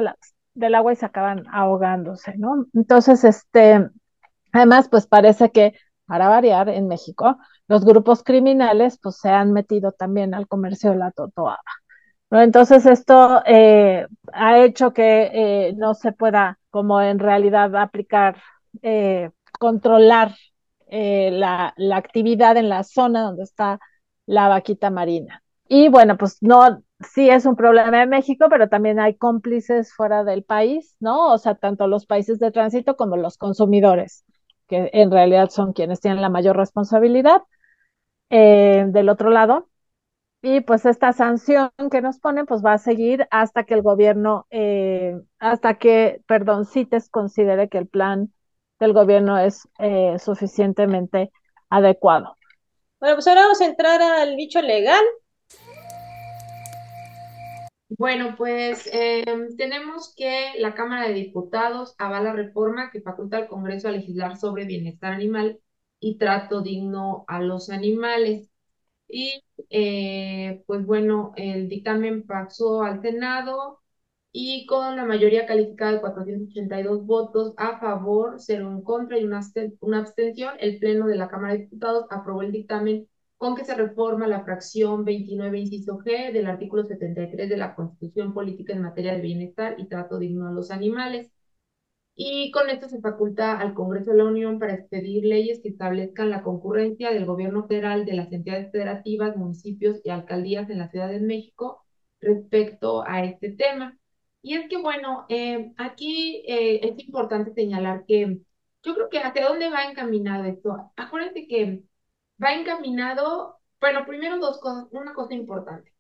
del 0.54 0.76
agua 0.76 0.94
y 0.94 0.96
se 0.96 1.06
acaban 1.06 1.44
ahogándose, 1.52 2.36
¿no? 2.38 2.66
Entonces, 2.74 3.24
este, 3.24 3.90
además, 4.54 4.90
pues 4.90 5.08
parece 5.08 5.52
que 5.52 5.74
para 6.06 6.28
variar 6.28 6.68
en 6.70 6.88
México, 6.88 7.38
los 7.68 7.86
grupos 7.86 8.24
criminales 8.24 9.00
pues 9.02 9.18
se 9.18 9.30
han 9.30 9.54
metido 9.54 9.94
también 9.94 10.34
al 10.34 10.48
comercio 10.48 10.92
de 10.92 10.98
la 10.98 11.12
totoaba. 11.12 11.62
Entonces 12.32 12.86
esto 12.86 13.42
eh, 13.46 14.08
ha 14.34 14.60
hecho 14.60 14.94
que 14.94 15.30
eh, 15.34 15.74
no 15.78 15.94
se 15.94 16.12
pueda 16.14 16.60
como 16.70 17.02
en 17.02 17.20
realidad 17.20 17.76
aplicar, 17.76 18.38
eh, 18.82 19.32
controlar 19.60 20.34
la, 20.92 21.74
la, 21.78 21.98
actividad 21.98 22.58
en 22.58 22.70
la 22.70 22.84
zona 22.84 23.22
donde 23.24 23.44
está 23.44 23.80
la 24.26 24.48
vaquita 24.48 24.90
marina. 24.90 25.44
Y 25.68 25.90
bueno, 25.90 26.18
pues 26.18 26.38
no, 26.42 26.84
sí 27.00 27.30
es 27.30 27.46
un 27.46 27.56
problema 27.56 28.00
de 28.00 28.08
México, 28.08 28.48
pero 28.50 28.70
también 28.70 29.00
hay 29.00 29.16
cómplices 29.16 29.94
fuera 29.94 30.24
del 30.24 30.44
país, 30.44 30.96
¿no? 31.00 31.34
O 31.34 31.38
sea, 31.38 31.56
tanto 31.56 31.88
los 31.88 32.06
países 32.06 32.40
de 32.40 32.52
tránsito 32.52 32.96
como 32.98 33.18
los 33.18 33.38
consumidores, 33.38 34.26
que 34.68 34.90
en 34.94 35.12
realidad 35.12 35.50
son 35.50 35.74
quienes 35.74 36.02
tienen 36.02 36.22
la 36.22 36.30
mayor 36.30 36.58
responsabilidad. 36.58 37.42
del 38.30 39.10
otro 39.10 39.30
lado, 39.30 39.68
y 40.42 40.62
pues 40.62 40.86
esta 40.86 41.14
sanción 41.14 41.72
que 41.92 42.02
nos 42.02 42.20
ponen, 42.20 42.46
pues 42.48 42.64
va 42.66 42.74
a 42.74 42.78
seguir 42.80 43.28
hasta 43.30 43.64
que 43.64 43.76
el 43.76 43.84
gobierno, 43.84 44.48
eh, 44.50 45.20
hasta 45.40 45.76
que, 45.76 46.22
perdón, 46.28 46.66
CITES 46.66 47.10
considere 47.10 47.70
que 47.70 47.78
el 47.78 47.88
plan 47.88 48.34
del 48.86 48.94
gobierno 48.94 49.38
es 49.38 49.68
eh, 49.80 50.18
suficientemente 50.20 51.32
adecuado. 51.70 52.38
Bueno, 53.00 53.16
pues 53.16 53.28
ahora 53.28 53.44
vamos 53.44 53.62
a 53.62 53.66
entrar 53.66 54.02
al 54.02 54.36
bicho 54.36 54.62
legal. 54.62 55.04
Bueno, 57.98 58.36
pues 58.38 58.90
em, 58.92 59.56
tenemos 59.58 60.14
que 60.16 60.54
la 60.58 60.74
Cámara 60.74 61.08
de 61.08 61.14
Diputados 61.14 61.94
avala 61.98 62.34
reforma 62.34 62.90
que 62.90 63.02
faculta 63.02 63.38
al 63.38 63.48
Congreso 63.48 63.88
a 63.88 63.92
legislar 63.92 64.38
sobre 64.38 64.66
bienestar 64.66 65.14
animal 65.14 65.60
y 66.00 66.18
trato 66.18 66.62
digno 66.62 67.26
a 67.28 67.42
los 67.42 67.70
animales. 67.70 68.50
Y 69.08 69.44
eh, 69.70 70.64
pues 70.66 70.86
bueno, 70.86 71.34
el 71.36 71.68
dictamen 71.68 72.26
pasó 72.26 72.84
al 72.84 73.02
Senado 73.02 73.81
y 74.34 74.66
con 74.66 74.96
la 74.96 75.06
mayoría 75.06 75.46
calificada 75.46 75.94
de 75.94 76.02
482 76.02 77.06
votos 77.06 77.54
a 77.58 77.80
favor, 77.80 78.36
cero 78.40 78.72
en 78.72 78.82
contra 78.82 79.20
y 79.20 79.24
una, 79.26 79.42
una 79.82 80.00
abstención, 80.00 80.54
el 80.60 80.80
Pleno 80.80 81.08
de 81.08 81.16
la 81.18 81.28
Cámara 81.30 81.54
de 81.54 81.60
Diputados 81.62 82.06
aprobó 82.10 82.42
el 82.42 82.52
dictamen 82.52 83.08
con 83.38 83.56
que 83.56 83.66
se 83.66 83.76
reforma 83.76 84.28
la 84.28 84.44
fracción 84.44 85.04
29, 85.04 85.60
inciso 85.60 85.98
G 86.00 86.32
del 86.32 86.48
artículo 86.48 86.86
73 86.86 87.50
de 87.50 87.58
la 87.58 87.76
Constitución 87.76 88.34
Política 88.34 88.74
en 88.74 88.82
materia 88.84 89.14
de 89.14 89.22
bienestar 89.22 89.76
y 89.80 89.88
trato 89.88 90.20
digno 90.20 90.48
a 90.48 90.52
los 90.52 90.72
animales. 90.72 91.32
y 92.16 92.52
con 92.52 92.70
esto 92.70 92.88
se 92.90 93.02
faculta 93.02 93.60
al 93.60 93.74
Congreso 93.74 94.12
de 94.12 94.18
la 94.18 94.26
Unión 94.26 94.60
para 94.60 94.74
expedir 94.76 95.26
leyes 95.26 95.62
que 95.62 95.70
establezcan 95.70 96.30
la 96.30 96.44
concurrencia 96.44 97.12
del 97.12 97.26
gobierno 97.26 97.68
federal, 97.68 98.06
de 98.06 98.14
las 98.14 98.32
entidades 98.32 98.72
federativas, 98.72 99.36
municipios 99.38 100.00
y 100.04 100.10
alcaldías 100.12 100.70
en 100.70 100.80
la 100.80 100.90
Ciudad 100.90 101.10
de 101.10 101.20
México 101.22 101.84
respecto 102.22 103.04
a 103.08 103.24
este 103.26 103.52
tema. 103.52 103.98
Y 104.42 104.56
es 104.56 104.70
que, 104.70 104.78
bueno, 104.78 105.26
eh, 105.30 105.74
aquí 105.78 106.44
eh, 106.48 106.80
es 106.84 107.00
importante 107.06 107.54
señalar 107.54 108.06
que 108.08 108.40
yo 108.84 108.96
creo 108.96 109.10
que 109.10 109.20
hacia 109.20 109.48
dónde 109.48 109.70
va 109.70 109.86
encaminado 109.86 110.46
esto. 110.46 110.92
Acuérdense 110.96 111.48
que 111.48 111.84
va 112.44 112.54
encaminado, 112.54 113.60
bueno, 113.80 114.06
primero 114.06 114.40
dos 114.40 114.60
cosas, 114.60 114.88
una 114.92 115.14
cosa 115.14 115.34
importante. 115.36 115.94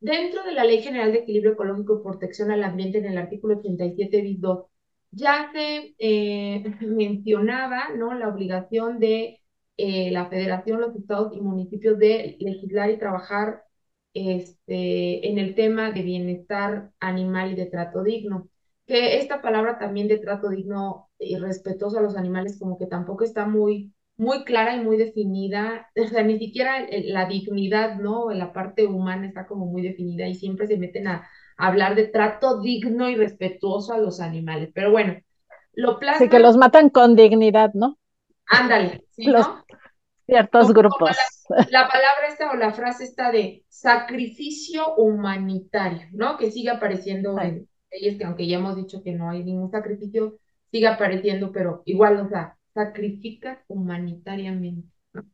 Dentro 0.00 0.44
de 0.44 0.52
la 0.52 0.64
Ley 0.64 0.82
General 0.82 1.12
de 1.12 1.20
Equilibrio 1.20 1.52
Ecológico 1.52 2.00
y 2.00 2.02
Protección 2.04 2.50
al 2.50 2.64
Ambiente, 2.64 2.98
en 2.98 3.06
el 3.06 3.18
artículo 3.18 3.58
87 3.58 4.22
bis 4.22 4.40
2, 4.40 4.66
ya 5.12 5.50
se 5.52 5.94
eh, 5.98 6.64
mencionaba 6.80 7.90
¿no? 7.96 8.14
la 8.14 8.28
obligación 8.28 8.98
de 9.00 9.40
eh, 9.76 10.10
la 10.12 10.28
federación, 10.28 10.80
los 10.80 10.96
estados 10.96 11.34
y 11.36 11.40
municipios 11.40 11.98
de 11.98 12.36
legislar 12.40 12.90
y 12.90 12.98
trabajar 12.98 13.63
este, 14.14 15.28
en 15.28 15.38
el 15.38 15.54
tema 15.54 15.90
de 15.90 16.02
bienestar 16.02 16.90
animal 17.00 17.52
y 17.52 17.56
de 17.56 17.66
trato 17.66 18.02
digno. 18.02 18.48
Que 18.86 19.18
esta 19.18 19.42
palabra 19.42 19.78
también 19.78 20.08
de 20.08 20.18
trato 20.18 20.48
digno 20.48 21.08
y 21.18 21.36
respetuoso 21.36 21.98
a 21.98 22.02
los 22.02 22.16
animales 22.16 22.58
como 22.58 22.78
que 22.78 22.86
tampoco 22.86 23.24
está 23.24 23.46
muy, 23.46 23.92
muy 24.16 24.44
clara 24.44 24.76
y 24.76 24.80
muy 24.80 24.96
definida, 24.96 25.90
o 25.96 26.06
sea, 26.06 26.22
ni 26.22 26.38
siquiera 26.38 26.86
la 26.90 27.26
dignidad, 27.26 27.96
¿no? 27.96 28.30
La 28.30 28.52
parte 28.52 28.86
humana 28.86 29.26
está 29.26 29.46
como 29.46 29.66
muy 29.66 29.82
definida 29.82 30.28
y 30.28 30.34
siempre 30.34 30.66
se 30.66 30.76
meten 30.76 31.08
a, 31.08 31.28
hablar 31.56 31.94
de 31.94 32.08
trato 32.08 32.60
digno 32.60 33.08
y 33.08 33.14
respetuoso 33.14 33.92
a 33.92 33.98
los 33.98 34.20
animales. 34.20 34.70
Pero 34.74 34.90
bueno, 34.90 35.14
lo 35.72 35.98
plasma. 35.98 36.18
Sí, 36.18 36.28
que 36.28 36.38
los 36.38 36.56
matan 36.56 36.90
con 36.90 37.16
dignidad, 37.16 37.72
¿no? 37.74 37.98
Ándale, 38.46 39.04
¿sí, 39.10 39.26
¿no? 39.26 39.63
Ciertos 40.26 40.72
grupos. 40.72 41.16
La, 41.70 41.88
palabra 41.88 42.28
esta 42.28 42.50
o 42.50 42.54
la 42.54 42.72
frase 42.72 43.04
esta 43.04 43.30
de 43.30 43.64
sacrificio 43.68 44.94
humanitario, 44.94 46.08
¿no? 46.12 46.38
Que 46.38 46.50
sigue 46.50 46.70
apareciendo 46.70 47.38
en 47.38 47.68
leyes 47.90 48.16
que 48.16 48.24
aunque 48.24 48.46
ya 48.46 48.56
hemos 48.56 48.76
dicho 48.76 49.02
que 49.02 49.12
no 49.12 49.28
hay 49.28 49.44
ningún 49.44 49.70
sacrificio, 49.70 50.38
sigue 50.70 50.86
apareciendo, 50.86 51.52
pero 51.52 51.82
igual, 51.84 52.18
o 52.18 52.28
sea, 52.28 52.56
sacrifica 52.72 53.62
humanitariamente, 53.68 54.88
¿no? 55.12 55.26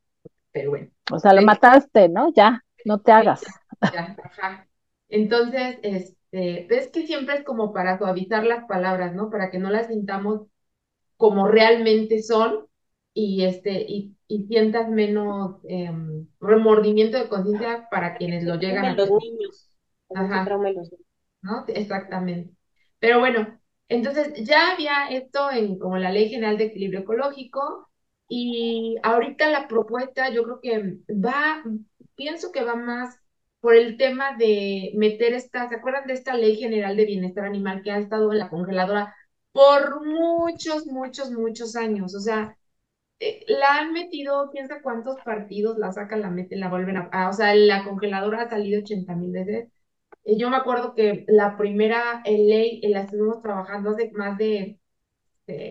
Pero 0.50 0.70
bueno. 0.70 0.88
O 1.12 1.18
sea, 1.20 1.32
lo 1.32 1.42
mataste, 1.42 2.08
¿no? 2.08 2.32
Ya, 2.34 2.64
no 2.84 3.00
te 3.00 3.12
hagas. 3.12 3.42
Ya, 3.92 4.16
ajá. 4.24 4.66
Entonces, 5.08 5.78
este, 5.82 6.66
ves 6.68 6.88
que 6.88 7.06
siempre 7.06 7.36
es 7.36 7.44
como 7.44 7.72
para 7.72 7.98
suavizar 7.98 8.44
las 8.44 8.64
palabras, 8.64 9.14
¿no? 9.14 9.30
Para 9.30 9.50
que 9.50 9.58
no 9.58 9.70
las 9.70 9.86
sintamos 9.86 10.48
como 11.16 11.46
realmente 11.48 12.22
son 12.22 12.66
y, 13.12 13.44
este, 13.44 13.84
y, 13.88 14.16
y 14.28 14.46
sientas 14.46 14.88
menos 14.88 15.56
em, 15.64 16.26
remordimiento 16.40 17.18
de 17.18 17.28
conciencia 17.28 17.88
para 17.90 18.16
quienes 18.16 18.44
lo 18.44 18.56
llegan 18.56 18.84
a 18.84 18.94
los 18.94 19.10
niños. 19.10 19.70
Ajá. 20.14 20.46
¿No? 21.42 21.64
Exactamente. 21.68 22.54
Pero 22.98 23.20
bueno, 23.20 23.60
entonces 23.88 24.32
ya 24.44 24.72
había 24.72 25.08
esto 25.10 25.50
en 25.50 25.78
como 25.78 25.96
la 25.98 26.12
Ley 26.12 26.28
General 26.28 26.56
de 26.58 26.64
Equilibrio 26.64 27.00
Ecológico 27.00 27.88
y 28.28 28.96
ahorita 29.02 29.50
la 29.50 29.66
propuesta 29.66 30.30
yo 30.30 30.44
creo 30.44 30.60
que 30.60 30.98
va, 31.12 31.64
pienso 32.14 32.52
que 32.52 32.62
va 32.62 32.76
más 32.76 33.18
por 33.60 33.74
el 33.74 33.96
tema 33.96 34.36
de 34.36 34.92
meter 34.96 35.34
esta, 35.34 35.68
¿se 35.68 35.76
acuerdan 35.76 36.06
de 36.06 36.14
esta 36.14 36.34
ley 36.34 36.56
general 36.56 36.96
de 36.96 37.04
bienestar 37.04 37.44
animal 37.44 37.82
que 37.82 37.90
ha 37.90 37.98
estado 37.98 38.32
en 38.32 38.38
la 38.38 38.48
congeladora 38.48 39.14
por 39.52 40.06
muchos, 40.06 40.86
muchos, 40.86 41.30
muchos 41.32 41.76
años? 41.76 42.14
O 42.14 42.20
sea, 42.20 42.56
eh, 43.20 43.44
la 43.48 43.76
han 43.76 43.92
metido, 43.92 44.50
piensa 44.50 44.80
cuántos 44.82 45.20
partidos 45.22 45.78
la 45.78 45.92
sacan, 45.92 46.22
la 46.22 46.30
meten, 46.30 46.60
la 46.60 46.70
vuelven 46.70 46.96
a, 46.96 47.28
o 47.28 47.32
sea, 47.32 47.54
la 47.54 47.84
congeladora 47.84 48.42
ha 48.42 48.48
salido 48.48 48.80
80 48.80 49.14
mil 49.14 49.32
veces. 49.32 49.68
Eh, 50.24 50.38
yo 50.38 50.50
me 50.50 50.56
acuerdo 50.56 50.94
que 50.94 51.24
la 51.28 51.56
primera 51.56 52.22
eh, 52.24 52.38
ley 52.38 52.80
la 52.88 53.02
estuvimos 53.02 53.42
trabajando 53.42 53.90
hace 53.90 54.10
más 54.12 54.38
de, 54.38 54.78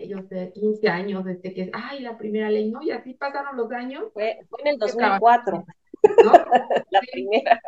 yo 0.08 0.18
sé, 0.28 0.52
15 0.54 0.88
años, 0.88 1.24
desde 1.24 1.52
que, 1.54 1.70
ay, 1.72 2.00
la 2.00 2.16
primera 2.18 2.50
ley, 2.50 2.70
¿no? 2.70 2.82
Y 2.82 2.90
así 2.90 3.14
pasaron 3.14 3.56
los 3.56 3.72
años. 3.72 4.04
Fue, 4.12 4.38
fue 4.48 4.60
en 4.62 4.68
el 4.68 4.78
2004. 4.78 5.64
La 6.90 7.00
primera. 7.12 7.60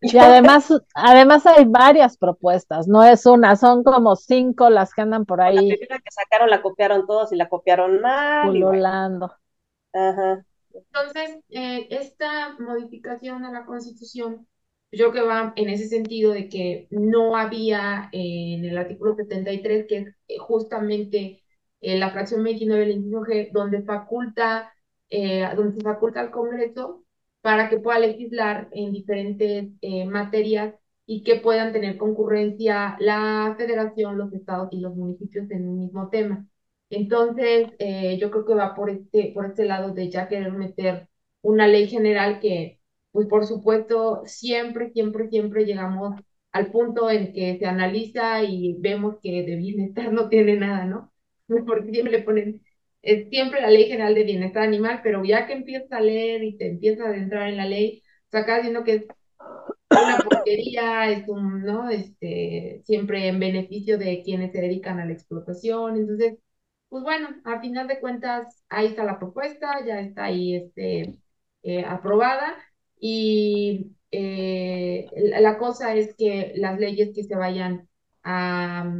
Y 0.00 0.18
además, 0.18 0.68
además 0.94 1.46
hay 1.46 1.64
varias 1.64 2.16
propuestas, 2.18 2.86
no 2.86 3.02
es 3.02 3.24
una, 3.26 3.56
son 3.56 3.82
como 3.82 4.16
cinco 4.16 4.68
las 4.70 4.92
que 4.92 5.02
andan 5.02 5.24
por 5.24 5.40
ahí. 5.40 5.70
La 5.70 5.76
primera 5.76 5.98
que 5.98 6.10
sacaron 6.10 6.50
la 6.50 6.62
copiaron 6.62 7.06
todos 7.06 7.32
y 7.32 7.36
la 7.36 7.48
copiaron 7.48 8.00
mal. 8.00 8.46
Pululando. 8.46 9.32
Ajá. 9.92 10.44
Entonces, 10.74 11.38
eh, 11.50 11.86
esta 11.90 12.56
modificación 12.58 13.44
a 13.44 13.52
la 13.52 13.64
Constitución, 13.64 14.46
yo 14.90 15.10
creo 15.10 15.12
que 15.12 15.28
va 15.28 15.52
en 15.56 15.68
ese 15.68 15.88
sentido 15.88 16.32
de 16.32 16.48
que 16.48 16.88
no 16.90 17.36
había 17.36 18.10
eh, 18.12 18.56
en 18.58 18.64
el 18.64 18.76
artículo 18.76 19.14
73, 19.14 19.86
que 19.88 19.98
es 19.98 20.08
eh, 20.28 20.38
justamente 20.38 21.40
la 21.80 22.10
fracción 22.10 22.42
29 22.42 22.86
del 22.86 23.04
G, 23.04 23.50
donde 23.52 23.82
faculta, 23.82 24.72
donde 25.10 25.74
se 25.74 25.82
faculta 25.82 26.20
al 26.20 26.30
Congreso 26.30 27.03
para 27.44 27.70
que 27.70 27.78
pueda 27.80 28.00
legislar 28.00 28.70
en 28.72 28.92
diferentes 28.92 29.68
eh, 29.82 30.06
materias 30.06 30.74
y 31.06 31.24
que 31.24 31.36
puedan 31.36 31.72
tener 31.74 31.98
concurrencia 31.98 32.96
la 33.00 33.54
federación, 33.58 34.18
los 34.18 34.34
estados 34.34 34.70
y 34.72 34.80
los 34.80 34.96
municipios 34.96 35.50
en 35.52 35.68
un 35.68 35.80
mismo 35.80 36.10
tema. 36.10 36.46
Entonces, 36.90 37.68
eh, 37.78 38.18
yo 38.20 38.30
creo 38.32 38.46
que 38.46 38.54
va 38.54 38.74
por 38.74 38.90
este, 38.90 39.32
por 39.34 39.46
este 39.46 39.64
lado 39.66 39.92
de 39.94 40.10
ya 40.10 40.28
querer 40.28 40.52
meter 40.52 41.08
una 41.42 41.68
ley 41.68 41.88
general 41.88 42.40
que, 42.40 42.80
pues 43.12 43.28
por 43.28 43.46
supuesto, 43.46 44.22
siempre, 44.26 44.90
siempre, 44.92 45.28
siempre 45.28 45.66
llegamos 45.66 46.16
al 46.52 46.70
punto 46.72 47.10
en 47.10 47.32
que 47.34 47.58
se 47.58 47.66
analiza 47.66 48.42
y 48.44 48.76
vemos 48.80 49.16
que 49.22 49.42
de 49.44 49.56
bienestar 49.56 50.12
no 50.14 50.28
tiene 50.30 50.56
nada, 50.56 50.86
¿no? 50.86 51.12
Porque 51.66 51.92
siempre 51.92 52.12
le 52.18 52.22
ponen 52.24 52.63
es 53.04 53.28
siempre 53.28 53.60
la 53.60 53.70
ley 53.70 53.86
general 53.86 54.14
de 54.14 54.24
bienestar 54.24 54.62
animal, 54.64 55.00
pero 55.02 55.24
ya 55.24 55.46
que 55.46 55.52
empiezas 55.54 55.92
a 55.92 56.00
leer 56.00 56.42
y 56.44 56.56
te 56.56 56.68
empiezas 56.68 57.06
a 57.06 57.10
adentrar 57.10 57.48
en 57.48 57.56
la 57.56 57.66
ley, 57.66 58.02
acá 58.32 58.56
diciendo 58.56 58.84
que 58.84 58.94
es 58.94 59.06
una 59.90 60.18
porquería, 60.18 61.10
es 61.10 61.28
un, 61.28 61.62
¿no? 61.62 61.90
Este, 61.90 62.82
siempre 62.84 63.28
en 63.28 63.38
beneficio 63.40 63.98
de 63.98 64.22
quienes 64.24 64.52
se 64.52 64.60
dedican 64.60 64.98
a 65.00 65.06
la 65.06 65.12
explotación. 65.12 65.96
Entonces, 65.96 66.38
pues 66.88 67.02
bueno, 67.02 67.28
a 67.44 67.60
final 67.60 67.88
de 67.88 68.00
cuentas, 68.00 68.64
ahí 68.68 68.86
está 68.88 69.04
la 69.04 69.18
propuesta, 69.18 69.84
ya 69.86 70.00
está 70.00 70.24
ahí 70.24 70.56
este, 70.56 71.16
eh, 71.62 71.84
aprobada 71.84 72.56
y 72.98 73.92
eh, 74.10 75.06
la 75.40 75.58
cosa 75.58 75.94
es 75.94 76.14
que 76.16 76.52
las 76.56 76.78
leyes 76.78 77.12
que 77.14 77.24
se 77.24 77.36
vayan 77.36 77.88
a, 78.22 78.94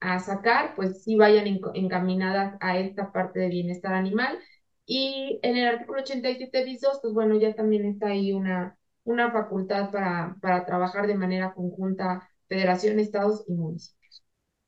a 0.00 0.18
sacar, 0.18 0.74
pues 0.74 1.04
sí 1.04 1.16
vayan 1.16 1.46
encaminadas 1.74 2.56
a 2.60 2.78
esta 2.78 3.12
parte 3.12 3.40
de 3.40 3.48
bienestar 3.48 3.94
animal. 3.94 4.38
Y 4.86 5.38
en 5.42 5.56
el 5.56 5.68
artículo 5.68 6.00
87 6.00 6.64
bis 6.64 6.80
pues 7.02 7.14
bueno, 7.14 7.38
ya 7.38 7.54
también 7.54 7.84
está 7.84 8.08
ahí 8.08 8.32
una, 8.32 8.76
una 9.04 9.30
facultad 9.30 9.90
para, 9.90 10.36
para 10.40 10.64
trabajar 10.64 11.06
de 11.06 11.14
manera 11.14 11.54
conjunta 11.54 12.28
federación, 12.48 12.98
estados 12.98 13.44
y 13.46 13.52
municipios. 13.52 14.24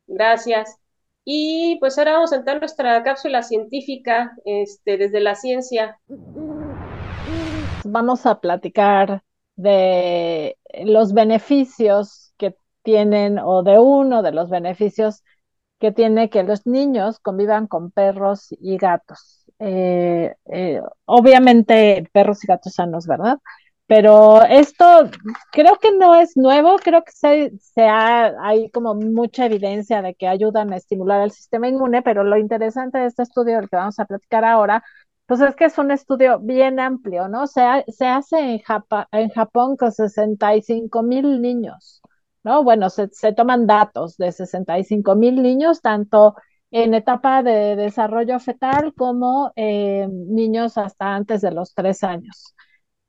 Gracias. 0.06 0.76
Y 1.24 1.76
pues 1.80 1.98
ahora 1.98 2.14
vamos 2.14 2.32
a 2.32 2.36
entrar 2.36 2.58
nuestra 2.58 3.02
cápsula 3.02 3.42
científica 3.42 4.32
este, 4.44 4.98
desde 4.98 5.20
la 5.20 5.34
ciencia. 5.34 5.98
Vamos 7.84 8.26
a 8.26 8.40
platicar 8.40 9.22
de 9.56 10.56
los 10.84 11.12
beneficios 11.12 12.31
tienen 12.82 13.38
o 13.38 13.62
de 13.62 13.78
uno 13.78 14.22
de 14.22 14.32
los 14.32 14.50
beneficios 14.50 15.22
que 15.80 15.92
tiene 15.92 16.30
que 16.30 16.42
los 16.44 16.66
niños 16.66 17.18
convivan 17.20 17.66
con 17.66 17.90
perros 17.90 18.48
y 18.60 18.76
gatos. 18.78 19.44
Eh, 19.58 20.34
eh, 20.52 20.80
obviamente 21.06 22.08
perros 22.12 22.44
y 22.44 22.46
gatos 22.46 22.74
sanos, 22.74 23.06
¿verdad? 23.06 23.38
Pero 23.86 24.42
esto 24.44 24.84
creo 25.52 25.76
que 25.80 25.92
no 25.98 26.14
es 26.14 26.36
nuevo, 26.36 26.76
creo 26.78 27.02
que 27.04 27.12
se, 27.12 27.82
ha, 27.82 28.32
hay 28.42 28.70
como 28.70 28.94
mucha 28.94 29.46
evidencia 29.46 30.00
de 30.02 30.14
que 30.14 30.26
ayudan 30.28 30.72
a 30.72 30.76
estimular 30.76 31.22
el 31.22 31.30
sistema 31.32 31.68
inmune, 31.68 32.02
pero 32.02 32.24
lo 32.24 32.38
interesante 32.38 32.98
de 32.98 33.06
este 33.06 33.22
estudio 33.24 33.56
del 33.56 33.68
que 33.68 33.76
vamos 33.76 33.98
a 33.98 34.06
platicar 34.06 34.44
ahora, 34.44 34.82
pues 35.26 35.40
es 35.40 35.54
que 35.56 35.66
es 35.66 35.78
un 35.78 35.90
estudio 35.90 36.38
bien 36.40 36.80
amplio, 36.80 37.28
¿no? 37.28 37.46
Se, 37.46 37.62
se 37.88 38.06
hace 38.06 38.38
en, 38.38 38.62
en 39.12 39.28
Japón 39.30 39.76
con 39.76 39.92
65 39.92 41.02
mil 41.02 41.40
niños. 41.42 42.01
¿No? 42.44 42.64
Bueno, 42.64 42.90
se, 42.90 43.08
toman 43.34 43.66
datos 43.66 44.16
de 44.16 44.32
65 44.32 45.14
mil 45.16 45.42
niños, 45.42 45.80
tanto 45.82 46.36
en 46.70 46.94
etapa 46.94 47.42
de 47.42 47.76
desarrollo 47.76 48.38
fetal 48.40 48.94
como 48.94 49.52
eh, 49.56 50.08
niños 50.10 50.78
hasta 50.78 51.14
antes 51.14 51.42
de 51.42 51.52
los 51.52 51.74
tres 51.74 52.02
años. 52.04 52.54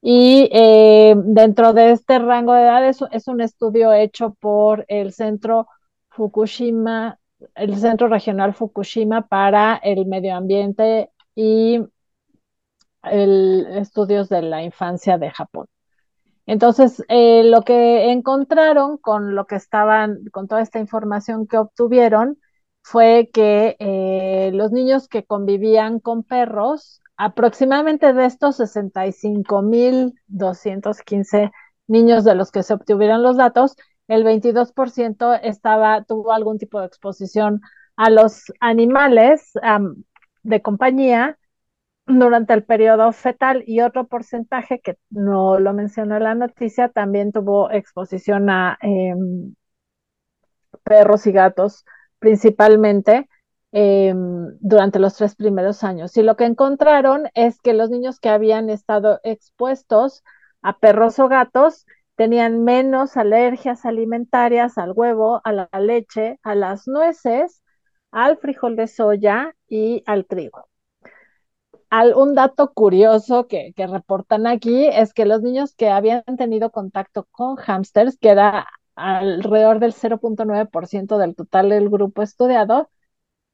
Y 0.01 0.49
eh, 0.51 1.15
dentro 1.17 1.73
de 1.73 1.91
este 1.91 2.19
rango 2.19 2.53
de 2.53 2.63
edad 2.63 2.87
es, 2.87 3.27
un 3.27 3.41
estudio 3.41 3.93
hecho 3.93 4.35
por 4.39 4.85
el 4.89 5.13
Centro 5.13 5.67
Fukushima 6.09 7.17
el 7.55 7.77
Centro 7.77 8.07
Regional 8.07 8.53
Fukushima 8.53 9.27
para 9.27 9.75
el 9.83 10.05
Medio 10.05 10.35
Ambiente 10.35 11.11
y 11.35 11.79
estudios 13.03 14.29
de 14.29 14.41
la 14.41 14.63
infancia 14.63 15.17
de 15.17 15.29
Japón. 15.29 15.67
Entonces, 16.45 17.03
eh, 17.07 17.43
lo 17.45 17.61
que 17.63 18.11
encontraron 18.11 18.97
con 18.97 19.35
lo 19.35 19.45
que 19.45 19.55
estaban, 19.55 20.25
con 20.31 20.47
toda 20.47 20.61
esta 20.61 20.79
información 20.79 21.47
que 21.47 21.57
obtuvieron, 21.57 22.37
fue 22.81 23.29
que 23.33 23.77
eh, 23.79 24.51
los 24.53 24.71
niños 24.71 25.07
que 25.07 25.23
convivían 25.23 25.99
con 25.99 26.23
perros, 26.23 27.01
aproximadamente 27.15 28.13
de 28.13 28.25
estos 28.25 28.57
65.215 28.57 31.51
niños 31.87 32.23
de 32.25 32.35
los 32.35 32.51
que 32.51 32.63
se 32.63 32.73
obtuvieron 32.73 33.23
los 33.23 33.37
datos, 33.37 33.77
el 34.09 34.25
22% 34.25 35.39
estaba, 35.41 36.03
tuvo 36.03 36.33
algún 36.33 36.57
tipo 36.57 36.81
de 36.81 36.87
exposición 36.87 37.61
a 37.95 38.09
los 38.09 38.51
animales 38.59 39.53
de 40.41 40.61
compañía 40.61 41.37
durante 42.05 42.53
el 42.53 42.63
periodo 42.63 43.11
fetal 43.13 43.63
y 43.67 43.81
otro 43.81 44.07
porcentaje 44.07 44.79
que 44.81 44.97
no 45.09 45.59
lo 45.59 45.73
mencionó 45.73 46.17
en 46.17 46.23
la 46.23 46.35
noticia 46.35 46.89
también 46.89 47.31
tuvo 47.31 47.71
exposición 47.71 48.49
a 48.49 48.77
em, 48.81 49.55
perros 50.83 51.27
y 51.27 51.31
gatos 51.31 51.85
principalmente 52.19 53.29
em, 53.71 54.57
durante 54.59 54.99
los 54.99 55.15
tres 55.15 55.35
primeros 55.35 55.83
años. 55.83 56.15
Y 56.17 56.23
lo 56.23 56.35
que 56.37 56.45
encontraron 56.45 57.29
es 57.33 57.59
que 57.61 57.73
los 57.73 57.89
niños 57.89 58.19
que 58.19 58.29
habían 58.29 58.69
estado 58.69 59.19
expuestos 59.23 60.23
a 60.61 60.77
perros 60.79 61.19
o 61.19 61.27
gatos 61.27 61.85
tenían 62.15 62.63
menos 62.63 63.17
alergias 63.17 63.85
alimentarias 63.85 64.77
al 64.77 64.93
huevo, 64.95 65.41
a 65.43 65.51
la 65.51 65.69
leche, 65.79 66.39
a 66.43 66.55
las 66.55 66.87
nueces, 66.87 67.63
al 68.11 68.37
frijol 68.37 68.75
de 68.75 68.87
soya 68.87 69.55
y 69.67 70.03
al 70.05 70.25
trigo 70.27 70.67
un 72.15 72.35
dato 72.35 72.73
curioso 72.73 73.47
que, 73.47 73.73
reportan 73.77 74.47
aquí 74.47 74.87
es 74.87 75.13
que 75.13 75.25
los 75.25 75.41
niños 75.41 75.75
que 75.75 75.89
habían 75.89 76.23
tenido 76.37 76.71
contacto 76.71 77.27
con 77.31 77.55
hamsters, 77.57 78.17
que 78.17 78.29
era 78.29 78.67
alrededor 78.95 79.79
del 79.79 79.93
0.9% 79.93 81.17
del 81.17 81.35
total 81.35 81.69
del 81.69 81.89
grupo 81.89 82.21
estudiado, 82.21 82.89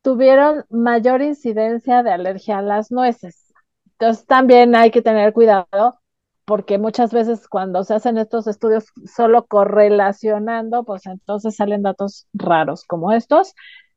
tuvieron 0.02 0.66
mayor 0.70 1.22
incidencia 1.22 2.04
de 2.04 2.12
alergia 2.12 2.60
a 2.60 2.62
las 2.62 2.92
nueces. 2.92 3.54
Entonces 4.00 4.26
también 4.26 4.76
hay 4.76 4.92
que 4.92 5.02
tener 5.02 5.34
cuidado 5.34 6.00
porque 6.46 6.78
muchas 6.80 7.14
veces 7.14 7.48
cuando 7.48 7.84
se 7.84 7.94
hacen 7.94 8.18
estos 8.18 8.48
estudios 8.48 8.86
solo 9.06 9.46
correlacionando, 9.46 10.84
pues 10.84 11.06
entonces 11.06 11.56
salen 11.56 11.84
datos 11.84 12.28
raros 12.34 12.86
como 12.86 13.12
estos. 13.12 13.54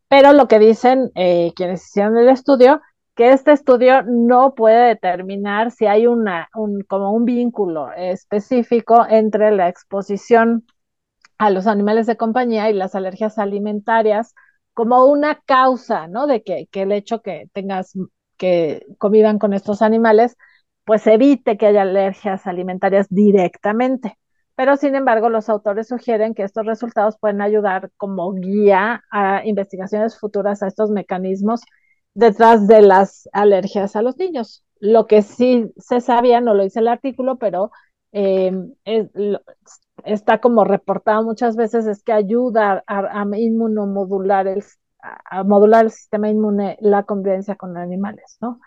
Pero 0.08 0.32
lo 0.34 0.48
que 0.48 0.58
dicen 0.58 1.10
eh, 1.14 1.52
quienes 1.56 1.86
hicieron 1.86 2.16
el 2.18 2.28
estudio 2.28 2.82
que 3.14 3.32
este 3.32 3.52
estudio 3.52 4.02
no 4.04 4.54
puede 4.54 4.88
determinar 4.88 5.70
si 5.70 5.86
hay 5.86 6.06
una, 6.06 6.48
un, 6.54 6.82
como 6.82 7.12
un 7.12 7.24
vínculo 7.24 7.92
específico 7.92 9.06
entre 9.08 9.50
la 9.52 9.68
exposición 9.68 10.64
a 11.38 11.50
los 11.50 11.66
animales 11.66 12.06
de 12.06 12.16
compañía 12.16 12.70
y 12.70 12.74
las 12.74 12.94
alergias 12.94 13.38
alimentarias 13.38 14.34
como 14.74 15.06
una 15.06 15.40
causa, 15.44 16.06
¿no? 16.08 16.26
De 16.26 16.42
que, 16.42 16.68
que 16.70 16.82
el 16.82 16.92
hecho 16.92 17.20
que 17.22 17.48
tengas, 17.52 17.92
que 18.38 18.86
convivan 18.98 19.38
con 19.38 19.52
estos 19.52 19.82
animales, 19.82 20.36
pues 20.84 21.06
evite 21.06 21.56
que 21.58 21.66
haya 21.66 21.82
alergias 21.82 22.46
alimentarias 22.46 23.06
directamente. 23.10 24.18
Pero 24.54 24.76
sin 24.76 24.94
embargo, 24.94 25.28
los 25.30 25.48
autores 25.48 25.88
sugieren 25.88 26.34
que 26.34 26.42
estos 26.44 26.66
resultados 26.66 27.18
pueden 27.18 27.40
ayudar 27.42 27.90
como 27.96 28.32
guía 28.34 29.02
a 29.10 29.44
investigaciones 29.44 30.18
futuras 30.18 30.62
a 30.62 30.68
estos 30.68 30.90
mecanismos 30.90 31.62
detrás 32.14 32.66
de 32.66 32.82
las 32.82 33.28
alergias 33.32 33.96
a 33.96 34.02
los 34.02 34.16
niños. 34.16 34.64
Lo 34.80 35.06
que 35.06 35.22
sí 35.22 35.72
se 35.76 36.00
sabía, 36.00 36.40
no 36.40 36.54
lo 36.54 36.64
dice 36.64 36.80
el 36.80 36.88
artículo, 36.88 37.36
pero 37.36 37.70
em, 38.12 38.74
está 40.04 40.40
como 40.40 40.64
reportado 40.64 41.22
muchas 41.22 41.56
veces, 41.56 41.86
es 41.86 42.02
que 42.02 42.12
ayuda 42.12 42.82
a, 42.86 43.24
inmunomodular 43.36 44.46
el, 44.48 44.64
a 45.00 45.44
modular 45.44 45.84
el 45.86 45.90
sistema 45.90 46.28
inmune 46.28 46.76
la 46.80 47.04
convivencia 47.04 47.56
con 47.56 47.76
animales, 47.76 48.38
¿no? 48.40 48.60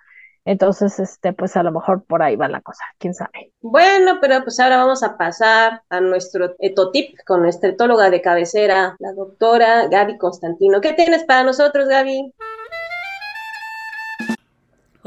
Entonces, 0.45 0.99
este, 0.99 1.33
pues 1.33 1.57
a 1.57 1.63
lo 1.63 1.71
mejor 1.71 2.05
por 2.05 2.21
ahí 2.21 2.35
va 2.35 2.47
la 2.47 2.61
cosa, 2.61 2.83
quién 2.99 3.15
sabe. 3.15 3.51
Bueno, 3.61 4.19
pero 4.21 4.43
pues 4.43 4.59
ahora 4.59 4.77
vamos 4.77 5.01
a 5.01 5.17
pasar 5.17 5.81
a 5.89 5.99
nuestro 6.01 6.53
etotip 6.59 7.17
con 7.25 7.41
nuestra 7.41 7.69
etóloga 7.69 8.11
de 8.11 8.21
cabecera, 8.21 8.95
la 8.99 9.13
doctora 9.13 9.87
Gaby 9.87 10.19
Constantino. 10.19 10.81
¿Qué 10.81 10.93
tienes 10.93 11.23
para 11.23 11.43
nosotros, 11.43 11.87
Gaby? 11.87 12.31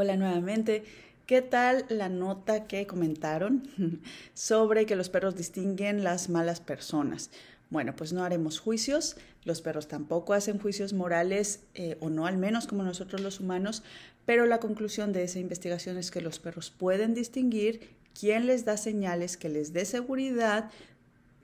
Hola 0.01 0.17
nuevamente. 0.17 0.85
¿Qué 1.27 1.43
tal 1.43 1.85
la 1.89 2.09
nota 2.09 2.69
que 2.69 2.87
comentaron 2.87 3.69
sobre 4.33 4.87
que 4.87 4.95
los 4.95 5.09
perros 5.09 5.35
distinguen 5.35 6.05
las 6.05 6.29
malas 6.29 6.61
personas? 6.61 7.31
Bueno, 7.69 7.97
pues 7.97 8.13
no 8.13 8.23
haremos 8.23 8.61
juicios, 8.61 9.17
los 9.43 9.61
perros 9.61 9.89
tampoco 9.89 10.35
hacen 10.35 10.61
juicios 10.61 10.93
morales, 10.93 11.65
eh, 11.75 11.97
o 11.99 12.11
no 12.11 12.27
al 12.27 12.39
menos 12.39 12.69
como 12.69 12.85
nosotros 12.85 13.23
los 13.23 13.41
humanos, 13.41 13.83
pero 14.25 14.47
la 14.47 14.61
conclusión 14.61 15.13
de 15.13 15.25
esa 15.25 15.41
investigación 15.41 15.99
es 15.99 16.13
que 16.13 16.21
los 16.21 16.39
perros 16.39 16.71
pueden 16.71 17.13
distinguir 17.13 17.91
quién 18.17 18.47
les 18.47 18.65
da 18.65 18.77
señales 18.77 19.37
que 19.37 19.49
les 19.49 19.73
dé 19.73 19.85
seguridad 19.85 20.71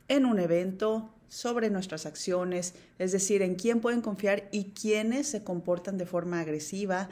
en 0.07 0.27
un 0.27 0.39
evento, 0.39 1.11
sobre 1.35 1.69
nuestras 1.69 2.07
acciones, 2.07 2.75
es 3.01 3.11
decir, 3.11 3.43
en 3.43 3.57
quién 3.57 3.81
pueden 3.81 4.03
confiar 4.03 4.49
y 4.53 4.67
quiénes 4.67 5.27
se 5.27 5.43
comportan 5.43 5.99
de 5.99 6.07
forma 6.07 6.39
agresiva, 6.39 7.09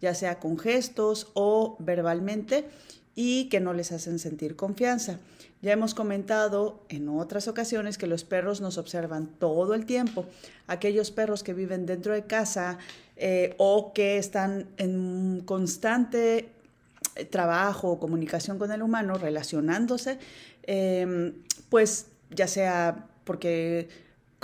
ya 0.00 0.14
sea 0.14 0.38
con 0.38 0.58
gestos 0.58 1.28
o 1.34 1.76
verbalmente, 1.78 2.66
y 3.18 3.48
que 3.48 3.60
no 3.60 3.72
les 3.72 3.90
hacen 3.92 4.18
sentir 4.18 4.54
confianza. 4.54 5.18
Ya 5.62 5.72
hemos 5.72 5.94
comentado 5.94 6.84
en 6.90 7.08
otras 7.08 7.48
ocasiones 7.48 7.96
que 7.96 8.06
los 8.06 8.24
perros 8.24 8.60
nos 8.60 8.76
observan 8.76 9.26
todo 9.26 9.74
el 9.74 9.86
tiempo. 9.86 10.26
Aquellos 10.66 11.10
perros 11.10 11.42
que 11.42 11.54
viven 11.54 11.86
dentro 11.86 12.12
de 12.12 12.26
casa 12.26 12.78
eh, 13.16 13.54
o 13.56 13.94
que 13.94 14.18
están 14.18 14.68
en 14.76 15.42
constante 15.46 16.50
eh, 17.16 17.24
trabajo 17.24 17.92
o 17.92 17.98
comunicación 17.98 18.58
con 18.58 18.70
el 18.70 18.82
humano, 18.82 19.14
relacionándose, 19.14 20.18
em, 20.64 21.32
pues 21.70 22.08
ya 22.30 22.46
sea 22.46 23.08
porque 23.24 23.88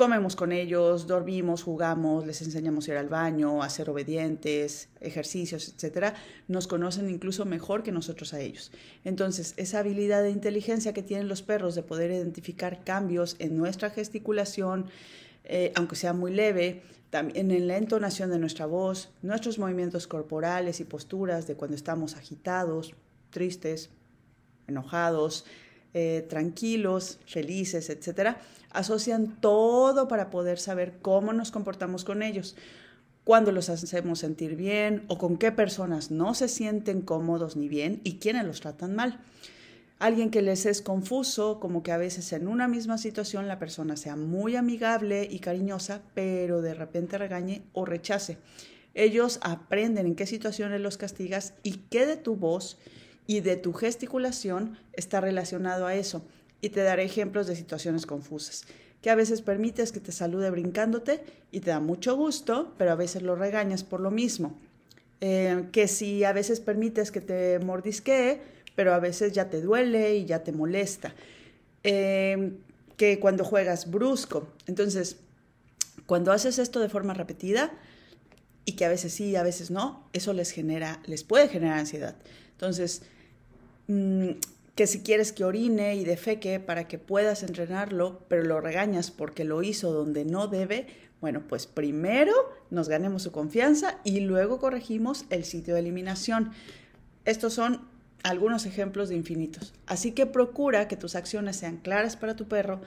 comemos 0.03 0.35
con 0.35 0.51
ellos, 0.51 1.07
dormimos, 1.07 1.63
jugamos, 1.63 2.27
les 2.27 2.43
enseñamos 2.43 2.89
a 2.89 2.91
ir 2.91 2.97
al 2.97 3.09
baño, 3.09 3.63
a 3.63 3.71
ser 3.71 3.89
obedientes, 3.89 4.89
ejercicios, 5.01 5.69
etcétera, 5.69 6.17
nos 6.49 6.67
conocen 6.67 7.09
incluso 7.09 7.45
mejor 7.45 7.85
que 7.85 7.93
nosotros 7.93 8.35
a 8.35 8.41
ellos. 8.41 8.73
Entonces, 9.05 9.55
esa 9.59 9.79
habilidad 9.79 10.25
de 10.25 10.31
inteligencia 10.31 10.93
que 10.93 11.05
tienen 11.05 11.29
los 11.29 11.43
perros 11.43 11.77
de 11.77 11.85
poder 11.85 12.11
identificar 12.11 12.83
cambios 12.83 13.37
en 13.39 13.57
nuestra 13.57 13.91
gesticulación, 13.91 14.87
eh, 15.45 15.71
aunque 15.77 15.95
sea 15.95 16.13
muy 16.13 16.35
leve, 16.35 16.83
también 17.11 17.53
en 17.53 17.69
la 17.69 17.77
entonación 17.77 18.29
de 18.31 18.41
nuestra 18.41 18.67
voz, 18.67 19.13
nuestros 19.23 19.61
movimientos 19.61 20.09
corporales 20.09 20.81
y 20.81 20.85
posturas 20.85 21.47
de 21.47 21.55
cuando 21.55 21.77
estamos 21.77 22.17
agitados, 22.17 22.97
tristes, 23.31 23.91
enojados, 24.67 25.45
eh, 25.95 26.27
tranquilos, 26.29 27.19
felices, 27.27 27.91
etcétera, 27.91 28.41
asocian 28.71 29.37
todo 29.41 30.09
para 30.09 30.31
poder 30.31 30.59
saber 30.59 30.99
cómo 31.03 31.33
nos 31.33 31.51
comportamos 31.51 32.05
con 32.05 32.23
ellos, 32.23 32.57
cuándo 33.25 33.53
los 33.53 33.69
hacemos 33.69 34.21
sentir 34.21 34.57
bien 34.57 35.05
o 35.09 35.19
con 35.19 35.37
qué 35.37 35.53
personas 35.53 36.11
no 36.11 36.35
se 36.35 36.49
sienten 36.49 37.03
cómodos 37.03 37.57
ni 37.57 37.69
bien 37.69 38.01
y 38.05 38.19
quiénes 38.19 38.45
los 38.45 38.61
tratan 38.61 38.95
mal. 38.95 39.21
Alguien 39.99 40.31
que 40.31 40.43
les 40.43 40.67
es 40.67 40.83
confuso, 40.83 41.61
como 41.61 41.85
que 41.85 41.93
a 41.93 41.97
veces 41.97 42.33
en 42.33 42.49
una 42.49 42.67
misma 42.67 42.99
situación 42.99 43.47
la 43.47 43.61
persona 43.61 43.97
sea 43.97 44.17
muy 44.17 44.57
amigable 44.57 45.29
y 45.31 45.39
cariñosa, 45.39 46.03
pero 46.15 46.61
de 46.61 46.75
repente 46.75 47.19
regañe 47.19 47.63
o 47.73 47.85
rechace. 47.85 48.39
Ellos 48.95 49.39
aprenden 49.43 50.07
en 50.07 50.17
qué 50.17 50.27
situaciones 50.27 50.81
los 50.81 50.97
castigas 50.97 51.55
y 51.63 51.85
qué 51.89 52.05
de 52.05 52.17
tu 52.17 52.35
voz 52.35 52.79
y 53.27 53.41
de 53.41 53.57
tu 53.57 53.73
gesticulación 53.73 54.79
está 54.93 55.21
relacionado 55.21 55.87
a 55.87 55.95
eso. 55.95 56.25
Y 56.61 56.71
te 56.71 56.83
daré 56.83 57.05
ejemplos 57.05 57.47
de 57.47 57.57
situaciones 57.57 58.07
confusas, 58.07 58.65
que 59.01 59.11
a 59.11 59.15
veces 59.15 59.43
permites 59.43 59.91
que 59.91 60.01
te 60.01 60.13
salude 60.13 60.51
brincándote 60.51 61.25
y 61.51 61.61
te 61.61 61.71
da 61.71 61.81
mucho 61.81 62.17
gusto, 62.17 62.73
pero 62.79 62.93
a 62.93 62.95
veces 62.95 63.23
lo 63.23 63.35
regañas 63.35 63.83
por 63.83 64.01
lo 64.01 64.11
mismo. 64.11 64.59
Eh, 65.21 65.69
que 65.73 65.89
si 65.89 66.25
a 66.25 66.33
veces 66.33 66.61
permites 66.61 67.11
que 67.11 67.21
te 67.21 67.59
mordisquee, 67.59 68.41
pero 68.75 68.95
a 68.95 68.99
veces 68.99 69.33
ya 69.33 69.51
te 69.51 69.61
duele 69.61 70.17
y 70.17 70.25
ya 70.25 70.45
te 70.45 70.53
molesta. 70.53 71.15
Eh, 71.85 72.53
que 72.97 73.19
cuando 73.19 73.45
juegas 73.45 73.91
brusco. 73.91 74.49
Entonces, 74.67 75.17
cuando 76.07 76.33
haces 76.33 76.59
esto 76.59 76.79
de 76.81 76.89
forma 76.89 77.15
repetida, 77.15 77.73
y 78.65 78.73
que 78.73 78.85
a 78.85 78.89
veces 78.89 79.13
sí, 79.13 79.35
a 79.37 79.43
veces 79.43 79.71
no, 79.71 80.09
eso 80.13 80.33
les 80.33 80.51
genera, 80.51 81.01
les 81.07 81.25
puede 81.25 81.49
generar 81.49 81.79
ansiedad. 81.79 82.17
Entonces, 82.53 83.03
mm, 83.93 84.31
que 84.75 84.87
si 84.87 85.01
quieres 85.01 85.33
que 85.33 85.45
orine 85.45 85.97
y 85.97 86.05
defeque 86.05 86.61
para 86.61 86.89
que 86.89 86.99
puedas 86.99 87.43
entrenarlo, 87.43 88.25
pero 88.29 88.43
lo 88.43 88.61
regañas 88.61 89.11
porque 89.11 89.45
lo 89.45 89.63
hizo 89.63 89.93
donde 89.93 90.25
no 90.25 90.49
debe, 90.49 90.87
Bueno, 91.21 91.45
pues 91.47 91.69
primero 91.69 92.33
nos 92.71 92.89
ganemos 92.89 93.23
su 93.23 93.31
confianza 93.31 94.01
y 94.03 94.19
luego 94.21 94.59
corregimos 94.59 95.25
el 95.31 95.45
sitio 95.45 95.75
de 95.75 95.81
eliminación. 95.81 96.51
Estos 97.25 97.53
son 97.55 97.83
algunos 98.25 98.67
ejemplos 98.67 99.09
de 99.09 99.15
infinitos. 99.15 99.73
Así 99.87 100.13
que 100.13 100.27
procura 100.27 100.89
que 100.89 100.97
tus 100.97 101.15
acciones 101.15 101.57
sean 101.57 101.77
claras 101.77 102.17
para 102.17 102.35
tu 102.35 102.49
perro. 102.49 102.81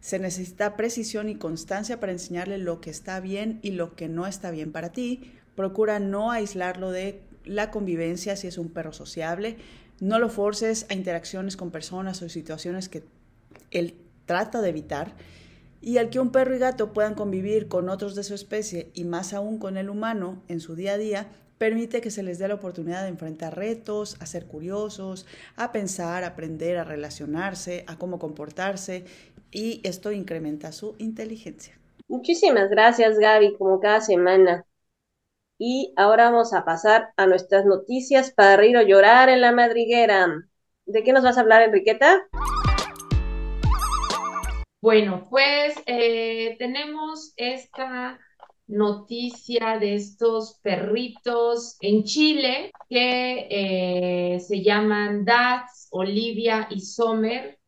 Se 0.00 0.18
necesita 0.18 0.76
precisión 0.76 1.28
y 1.28 1.36
constancia 1.36 2.00
para 2.00 2.12
enseñarle 2.12 2.56
lo 2.56 2.80
que 2.80 2.88
está 2.88 3.20
bien 3.20 3.58
y 3.62 3.72
lo 3.72 3.94
que 3.94 4.08
no 4.08 4.26
está 4.26 4.50
bien 4.50 4.72
para 4.72 4.92
ti. 4.92 5.32
Procura 5.54 5.98
no 5.98 6.30
aislarlo 6.30 6.90
de 6.90 7.20
la 7.44 7.70
convivencia 7.70 8.36
si 8.36 8.46
es 8.46 8.58
un 8.58 8.70
perro 8.70 8.92
sociable. 8.92 9.56
No 10.00 10.18
lo 10.18 10.28
forces 10.28 10.86
a 10.90 10.94
interacciones 10.94 11.56
con 11.56 11.70
personas 11.70 12.20
o 12.22 12.28
situaciones 12.28 12.88
que 12.88 13.04
él 13.70 13.96
trata 14.26 14.60
de 14.60 14.70
evitar. 14.70 15.14
Y 15.80 15.98
al 15.98 16.08
que 16.08 16.18
un 16.18 16.30
perro 16.30 16.54
y 16.54 16.58
gato 16.58 16.92
puedan 16.92 17.14
convivir 17.14 17.68
con 17.68 17.88
otros 17.88 18.14
de 18.14 18.22
su 18.22 18.34
especie 18.34 18.90
y 18.94 19.04
más 19.04 19.34
aún 19.34 19.58
con 19.58 19.76
el 19.76 19.90
humano 19.90 20.42
en 20.48 20.60
su 20.60 20.74
día 20.74 20.94
a 20.94 20.98
día, 20.98 21.28
permite 21.58 22.00
que 22.00 22.10
se 22.10 22.22
les 22.22 22.38
dé 22.38 22.48
la 22.48 22.54
oportunidad 22.54 23.02
de 23.02 23.08
enfrentar 23.08 23.56
retos, 23.56 24.16
a 24.20 24.26
ser 24.26 24.46
curiosos, 24.46 25.26
a 25.56 25.72
pensar, 25.72 26.24
a 26.24 26.28
aprender, 26.28 26.78
a 26.78 26.84
relacionarse, 26.84 27.84
a 27.86 27.96
cómo 27.98 28.18
comportarse 28.18 29.04
y 29.50 29.80
esto 29.84 30.10
incrementa 30.10 30.72
su 30.72 30.96
inteligencia. 30.98 31.78
Muchísimas 32.08 32.70
gracias 32.70 33.18
Gaby, 33.18 33.56
como 33.56 33.80
cada 33.80 34.00
semana. 34.00 34.66
Y 35.58 35.92
ahora 35.96 36.30
vamos 36.30 36.52
a 36.52 36.64
pasar 36.64 37.10
a 37.16 37.26
nuestras 37.26 37.64
noticias 37.64 38.32
para 38.32 38.56
reír 38.56 38.76
o 38.76 38.82
llorar 38.82 39.28
en 39.28 39.40
la 39.40 39.52
madriguera. 39.52 40.26
¿De 40.84 41.02
qué 41.02 41.12
nos 41.12 41.22
vas 41.22 41.38
a 41.38 41.42
hablar, 41.42 41.62
Enriqueta? 41.62 42.26
Bueno, 44.80 45.26
pues 45.30 45.74
eh, 45.86 46.56
tenemos 46.58 47.32
esta 47.36 48.18
noticia 48.66 49.78
de 49.78 49.94
estos 49.94 50.58
perritos 50.62 51.76
en 51.80 52.04
Chile 52.04 52.70
que 52.88 53.46
eh, 53.50 54.40
se 54.40 54.62
llaman 54.62 55.24
Daz, 55.24 55.88
Olivia 55.90 56.66
y 56.70 56.80
Sommer. 56.80 57.58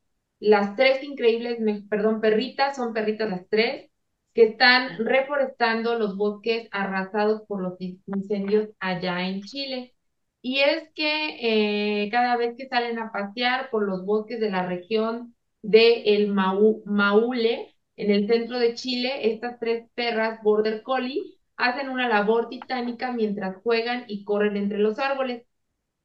Las 0.41 0.77
tres 0.77 1.03
increíbles, 1.03 1.59
perdón, 1.89 2.21
perritas, 2.21 2.77
son 2.77 2.93
perritas 2.93 3.31
las 3.31 3.49
tres, 3.49 3.91
que 4.37 4.45
están 4.45 4.99
reforestando 4.99 5.99
los 5.99 6.17
bosques 6.19 6.69
arrasados 6.71 7.43
por 7.49 7.63
los 7.63 7.79
incendios 7.81 8.69
allá 8.81 9.27
en 9.27 9.43
Chile. 9.43 9.95
Y 10.43 10.61
es 10.61 10.91
que 10.95 12.05
eh, 12.05 12.11
cada 12.11 12.37
vez 12.37 12.55
que 12.57 12.69
salen 12.69 12.99
a 12.99 13.13
pasear 13.13 13.71
por 13.71 13.85
los 13.89 14.05
bosques 14.05 14.39
de 14.39 14.51
la 14.51 14.67
región 14.67 15.35
de 15.63 16.03
el 16.17 16.35
Maule, 16.35 17.75
en 17.97 18.11
el 18.11 18.29
centro 18.29 18.59
de 18.59 18.75
Chile, 18.75 19.33
estas 19.33 19.59
tres 19.59 19.89
perras 19.95 20.43
Border 20.43 20.83
Collie 20.83 21.39
hacen 21.57 21.89
una 21.89 22.07
labor 22.09 22.51
titánica 22.51 23.13
mientras 23.13 23.57
juegan 23.63 24.05
y 24.07 24.25
corren 24.25 24.59
entre 24.59 24.79
los 24.79 24.99
árboles. 24.99 25.45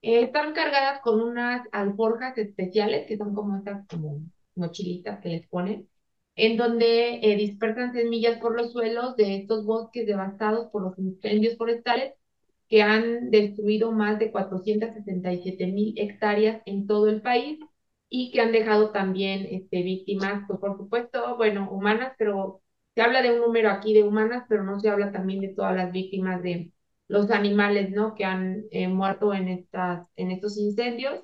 Eh, 0.02 0.24
están 0.24 0.54
cargadas 0.54 1.02
con 1.02 1.22
unas 1.22 1.68
alforjas 1.74 2.38
especiales, 2.38 3.08
que 3.08 3.18
son 3.18 3.36
como 3.36 3.58
estas 3.58 3.86
como 3.88 4.22
mochilitas 4.56 5.20
que 5.22 5.30
les 5.30 5.48
ponen, 5.50 5.90
en 6.42 6.58
donde 6.58 7.20
eh, 7.22 7.36
dispersan 7.36 7.94
semillas 7.94 8.40
por 8.40 8.56
los 8.58 8.72
suelos 8.72 9.16
de 9.16 9.36
estos 9.36 9.64
bosques 9.64 10.08
devastados 10.08 10.70
por 10.72 10.82
los 10.82 10.98
incendios 10.98 11.56
forestales 11.56 12.16
que 12.68 12.82
han 12.82 13.30
destruido 13.30 13.92
más 13.92 14.18
de 14.18 14.32
467 14.32 15.68
mil 15.68 15.94
hectáreas 15.98 16.64
en 16.66 16.88
todo 16.88 17.10
el 17.10 17.22
país 17.22 17.60
y 18.10 18.32
que 18.32 18.42
han 18.42 18.52
dejado 18.54 18.92
también 18.92 19.48
este, 19.52 19.84
víctimas, 19.84 20.44
pues 20.48 20.60
por 20.60 20.78
supuesto, 20.78 21.38
bueno, 21.38 21.70
humanas, 21.72 22.14
pero 22.18 22.62
se 22.96 23.02
habla 23.04 23.22
de 23.22 23.34
un 23.34 23.42
número 23.42 23.70
aquí 23.70 23.94
de 23.94 24.04
humanas, 24.04 24.46
pero 24.50 24.64
no 24.64 24.80
se 24.80 24.90
habla 24.90 25.12
también 25.12 25.42
de 25.42 25.50
todas 25.50 25.76
las 25.76 25.92
víctimas 25.92 26.42
de 26.42 26.72
los 27.08 27.30
animales, 27.30 27.92
¿no? 27.92 28.16
Que 28.16 28.26
han 28.26 28.64
eh, 28.72 28.88
muerto 28.88 29.32
en, 29.36 29.48
estas, 29.48 30.08
en 30.16 30.32
estos 30.32 30.58
incendios. 30.58 31.24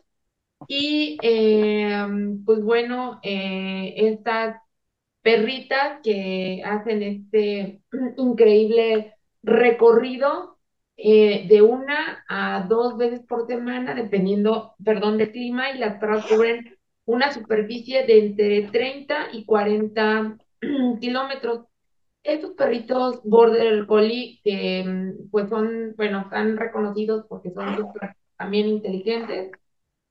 Y 0.68 1.18
eh, 1.24 2.06
pues 2.46 2.62
bueno, 2.64 3.20
eh, 3.24 3.94
estas 3.98 4.58
perritas 5.28 6.00
que 6.04 6.62
hacen 6.64 7.04
este 7.04 7.82
increíble 8.16 9.14
recorrido 9.44 10.58
de 10.96 11.62
una 11.62 12.24
a 12.30 12.66
dos 12.70 12.98
veces 12.98 13.20
por 13.28 13.46
semana, 13.46 13.94
dependiendo, 13.94 14.76
perdón, 14.84 15.18
del 15.18 15.34
clima, 15.34 15.72
y 15.72 15.80
las 15.80 16.00
perras 16.00 16.26
cubren 16.28 16.78
una 17.04 17.34
superficie 17.34 18.06
de 18.06 18.26
entre 18.26 18.62
30 18.70 19.28
y 19.34 19.44
40 19.46 20.38
kilómetros. 21.02 21.66
Estos 22.24 22.52
perritos 22.52 23.22
Border 23.26 23.86
Collie, 23.86 24.40
que 24.46 24.86
mm, 24.86 25.30
pues 25.30 25.50
son, 25.50 25.94
bueno, 25.98 26.22
están 26.22 26.56
reconocidos 26.56 27.26
porque 27.28 27.52
son 27.52 27.86
también 28.38 28.68
inteligentes 28.68 29.52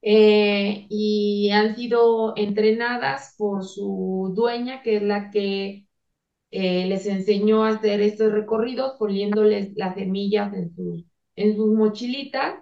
eh, 0.09 0.87
y 0.88 1.51
han 1.53 1.75
sido 1.77 2.35
entrenadas 2.37 3.35
por 3.38 3.64
su 3.64 4.33
dueña, 4.37 4.83
que 4.83 4.97
es 4.99 5.03
la 5.03 5.31
que 5.33 5.87
eh, 6.51 6.87
les 6.87 7.07
enseñó 7.07 7.64
a 7.64 7.71
hacer 7.71 8.01
estos 8.01 8.33
recorridos, 8.33 8.97
poniéndoles 8.99 9.73
las 9.77 9.95
semillas 9.97 10.55
en 10.55 10.75
sus, 10.75 11.05
en 11.37 11.57
sus 11.57 11.69
mochilitas. 11.75 12.57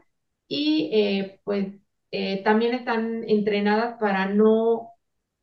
Y 0.48 0.90
eh, 0.92 1.40
pues 1.44 1.74
eh, 2.10 2.42
también 2.44 2.74
están 2.74 3.24
entrenadas 3.28 3.98
para 4.00 4.26
no, 4.28 4.90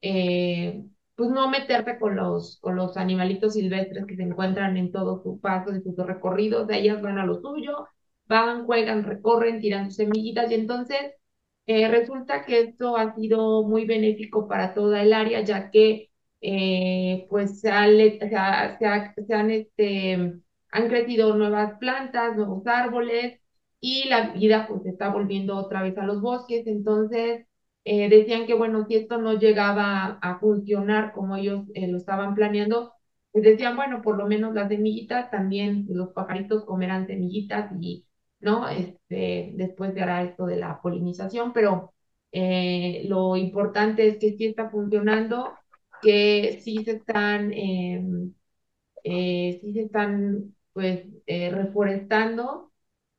eh, 0.01 0.83
pues 1.15 1.29
no 1.31 1.49
meterte 1.49 1.99
con 1.99 2.15
los, 2.15 2.59
con 2.61 2.75
los 2.75 2.97
animalitos 2.97 3.53
silvestres 3.53 4.05
que 4.05 4.15
se 4.15 4.23
encuentran 4.23 4.77
en 4.77 4.91
todo 4.91 5.21
su 5.23 5.39
paso, 5.39 5.71
en 5.71 5.83
sus 5.83 5.95
recorridos, 5.97 6.69
ellas 6.71 7.01
van 7.01 7.17
a 7.19 7.25
lo 7.25 7.41
suyo, 7.41 7.87
van, 8.25 8.65
juegan, 8.65 9.03
recorren, 9.03 9.59
tiran 9.59 9.85
sus 9.87 9.95
semillitas. 9.97 10.51
Y 10.51 10.55
entonces 10.55 10.97
eh, 11.71 11.87
resulta 11.89 12.45
que 12.45 12.61
esto 12.61 12.97
ha 12.97 13.15
sido 13.15 13.63
muy 13.63 13.85
benéfico 13.85 14.47
para 14.47 14.73
toda 14.73 15.01
el 15.01 15.13
área, 15.13 15.41
ya 15.41 15.71
que 15.71 16.09
pues 17.29 17.61
se, 17.61 17.69
se, 17.69 19.33
han, 19.33 19.51
este, 19.51 20.13
han 20.71 20.87
crecido 20.89 21.35
nuevas 21.35 21.77
plantas, 21.79 22.35
nuevos 22.35 22.65
árboles, 22.67 23.41
y 23.81 24.07
la 24.07 24.31
vida 24.33 24.67
pues 24.69 24.85
está 24.85 25.09
volviendo 25.09 25.57
otra 25.57 25.83
vez 25.83 25.97
a 25.97 26.05
los 26.05 26.21
bosques. 26.21 26.67
Entonces 26.67 27.47
eh, 27.83 28.09
decían 28.09 28.45
que 28.47 28.53
bueno, 28.53 28.85
si 28.87 28.95
esto 28.95 29.17
no 29.17 29.33
llegaba 29.39 30.19
a, 30.21 30.39
funcionar 30.39 31.13
como 31.13 31.35
ellos 31.35 31.65
eh, 31.73 31.87
lo 31.87 31.97
estaban 31.97 32.35
planeando, 32.35 32.93
pues 33.31 33.43
decían, 33.43 33.75
bueno, 33.75 34.01
por 34.01 34.17
lo 34.17 34.27
menos 34.27 34.53
las 34.53 34.69
semillitas 34.69 35.31
también, 35.31 35.87
los 35.89 36.09
pajaritos 36.13 36.65
comerán 36.65 37.07
semillitas 37.07 37.71
y, 37.81 38.05
¿no? 38.41 38.67
Este, 38.69 39.51
después 39.55 39.93
se 39.93 40.01
hará 40.01 40.23
esto 40.23 40.45
de 40.45 40.57
la 40.57 40.81
polinización, 40.81 41.53
pero 41.53 41.93
eh, 42.31 43.03
lo 43.07 43.35
importante 43.37 44.07
es 44.07 44.17
que 44.17 44.37
sí 44.37 44.45
está 44.47 44.69
funcionando, 44.69 45.53
que 46.01 46.59
sí 46.63 46.83
se 46.83 46.91
están, 46.93 47.51
em, 47.53 48.33
sí 49.61 49.73
se 49.73 49.81
están, 49.83 50.55
pues, 50.73 51.05
reforestando 51.27 52.71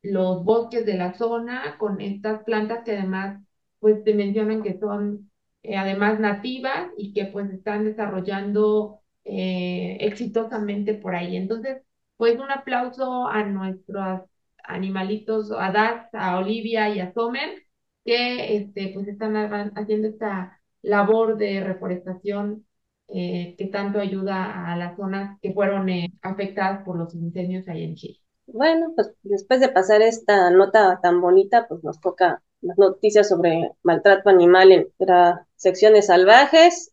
los 0.02 0.44
bosques 0.44 0.87
de 0.87 0.96
la 0.96 1.14
zona 1.14 1.78
con 1.78 2.00
estas 2.00 2.44
plantas 2.44 2.85
que 2.85 2.92
además 2.98 3.42
pues 3.80 4.04
te 4.04 4.14
mencionan 4.14 4.62
que 4.62 4.78
son 4.78 5.30
eh, 5.62 5.76
además 5.76 6.20
nativas 6.20 6.90
y 6.98 7.12
que 7.14 7.26
pues 7.26 7.50
están 7.52 7.85
desarrollando 7.85 9.00
eh, 9.24 9.98
exitosamente 10.00 10.94
por 10.94 11.14
ahí. 11.14 11.37
Entonces, 11.37 11.82
pues 12.16 12.38
un 12.40 12.50
aplauso 12.50 13.28
a 13.28 13.44
nuestros 13.44 14.22
animalitos, 14.64 15.53
a 15.53 15.70
Daz, 15.72 16.09
a 16.12 16.38
Olivia 16.38 16.88
y 16.94 17.01
a 17.01 17.12
Sommer, 17.12 17.62
que 18.05 18.57
este, 18.57 18.90
pues 18.94 19.09
están 19.09 19.37
haciendo 19.77 20.09
esta 20.09 20.61
labor 20.83 21.37
de 21.37 21.62
reforestación 21.62 22.66
eh, 23.09 23.55
que 23.59 23.66
tanto 23.66 24.01
ayuda 24.01 24.72
a 24.72 24.77
las 24.77 24.96
zonas 24.96 25.38
que 25.40 25.53
fueron 25.53 25.88
afectadas 26.22 26.85
por 26.85 26.96
los 26.96 27.14
incendios 27.14 27.68
ahí 27.68 27.85
en 27.85 27.94
Chile. 27.94 28.18
Bueno, 28.46 28.92
pues 28.94 29.12
después 29.22 29.61
de 29.61 29.68
pasar 29.68 30.03
esta 30.03 30.51
nota 30.51 30.98
tan 31.03 31.20
bonita, 31.20 31.66
pues 31.68 31.85
nos 31.85 32.01
toca 32.01 32.42
las 32.61 32.79
noticias 32.79 33.29
sobre 33.29 33.72
maltrato 33.83 34.31
animal 34.31 34.72
en 34.72 34.88
las 34.98 35.40
secciones 35.57 36.07
salvajes. 36.07 36.91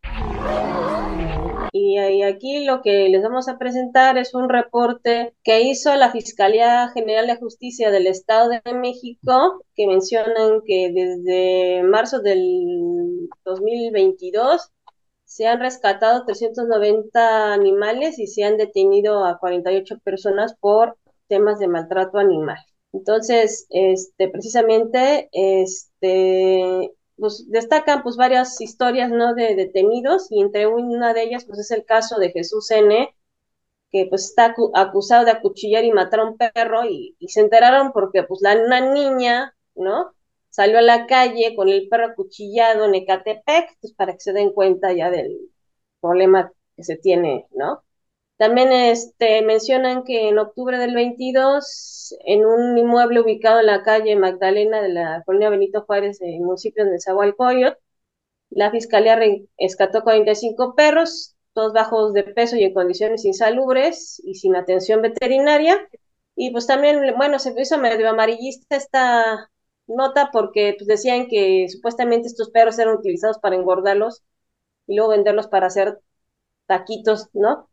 Y, 1.89 2.21
aquí 2.23 2.65
lo 2.65 2.82
que 2.82 3.10
les 3.10 3.23
vamos 3.23 3.47
a 3.47 3.58
presentar 3.58 4.17
es 4.17 4.36
un 4.36 4.47
reporte 4.49 5.34
que 5.43 5.62
hizo 5.62 5.95
la 5.95 6.12
Fiscalía 6.12 6.89
General 6.93 7.25
de 7.25 7.38
Justicia 7.38 7.89
del 7.89 8.06
Estado 8.06 8.49
de 8.49 8.73
México, 8.73 9.63
que 9.75 9.88
mencionan 9.88 10.62
que 10.65 10.91
desde 10.93 11.84
marzo 11.84 12.19
del 12.19 13.28
2022 13.43 14.71
se 15.25 15.47
han 15.47 15.60
rescatado 15.60 16.25
390 16.25 17.54
animales 17.54 18.19
y 18.19 18.28
se 18.28 18.43
han 18.43 18.58
detenido 18.58 19.25
a 19.25 19.39
48 19.39 19.99
personas 20.04 20.56
por 20.60 20.97
temas 21.28 21.60
de 21.60 21.67
maltrato 21.67 22.19
animal. 22.19 22.58
Entonces, 22.93 23.65
este, 23.69 24.30
precisamente, 24.30 25.30
este, 25.32 26.91
pues 27.19 27.45
destacan 27.49 28.03
pues 28.03 28.17
varias 28.17 28.60
historias, 28.62 29.10
¿no? 29.12 29.34
De 29.36 29.55
detenidos 29.55 30.27
y 30.32 30.41
entre 30.41 30.67
una 30.67 31.13
de 31.13 31.23
ellas, 31.23 31.45
pues 31.45 31.60
es 31.60 31.71
el 31.71 31.86
caso 31.86 32.17
de 32.19 32.32
Jesús 32.32 32.71
N., 32.71 33.13
que 33.91 34.05
pues 34.10 34.25
está 34.25 34.55
acusado 34.75 35.25
de 35.25 35.32
acuchillar 35.32 35.84
y 35.84 35.91
matar 35.91 36.21
a 36.21 36.25
un 36.25 36.38
perro 36.38 36.86
y, 36.86 37.15
se 37.27 37.41
enteraron 37.41 37.91
porque 37.91 38.23
pues 38.23 38.41
la, 38.41 38.55
una 38.55 38.82
niña, 38.93 39.55
¿no? 39.75 40.13
Salió 40.49 40.79
a 40.79 40.82
la 40.82 41.08
calle 41.08 41.55
con 41.55 41.69
el 41.69 41.89
perro 41.89 42.08
acuchillado 42.08 42.86
en 42.86 42.95
Ecatepec, 42.95 43.77
pues 43.82 43.93
para 43.93 44.13
que 44.13 44.19
se 44.19 44.34
den 44.34 44.51
cuenta 44.51 44.93
ya 44.93 45.10
del 45.10 45.51
problema 46.01 46.51
que 46.75 46.84
se 46.84 46.97
tiene, 46.97 47.47
¿no? 47.51 47.84
También 48.39 48.71
este, 48.73 49.43
mencionan 49.43 50.04
que 50.06 50.30
en 50.30 50.39
octubre 50.39 50.80
del 50.80 50.95
22, 50.95 52.15
en 52.25 52.45
un 52.45 52.78
inmueble 52.78 53.21
ubicado 53.21 53.62
en 53.62 53.67
la 53.67 53.84
calle 53.84 54.15
Magdalena 54.17 54.82
de 54.82 54.89
la 54.89 55.23
colonia 55.25 55.52
Benito 55.52 55.84
Juárez, 55.84 56.21
en 56.21 56.36
el 56.36 56.41
municipio 56.41 56.86
de 56.86 56.99
Zahualcoyot, 57.02 57.78
la 58.52 58.71
fiscalía 58.71 59.19
rescató 59.60 60.04
45 60.04 60.75
perros, 60.75 61.36
todos 61.54 61.73
bajos 61.73 62.13
de 62.13 62.23
peso 62.23 62.56
y 62.58 62.63
en 62.65 62.73
condiciones 62.73 63.25
insalubres 63.25 64.21
y 64.25 64.36
sin 64.36 64.56
atención 64.56 65.02
veterinaria. 65.02 65.78
Y 66.36 66.52
pues 66.52 66.67
también, 66.67 67.15
bueno, 67.17 67.39
se 67.39 67.54
hizo 67.60 67.78
medio 67.80 68.10
amarillista 68.10 68.75
esta 68.78 69.49
nota 69.88 70.30
porque 70.32 70.75
pues, 70.78 70.88
decían 70.88 71.28
que 71.30 71.67
supuestamente 71.69 72.28
estos 72.28 72.52
perros 72.52 72.80
eran 72.80 72.95
utilizados 72.97 73.39
para 73.39 73.56
engordarlos 73.58 74.23
y 74.88 74.95
luego 74.95 75.12
venderlos 75.12 75.47
para 75.47 75.67
hacer 75.67 75.99
taquitos, 76.67 77.30
¿no? 77.34 77.68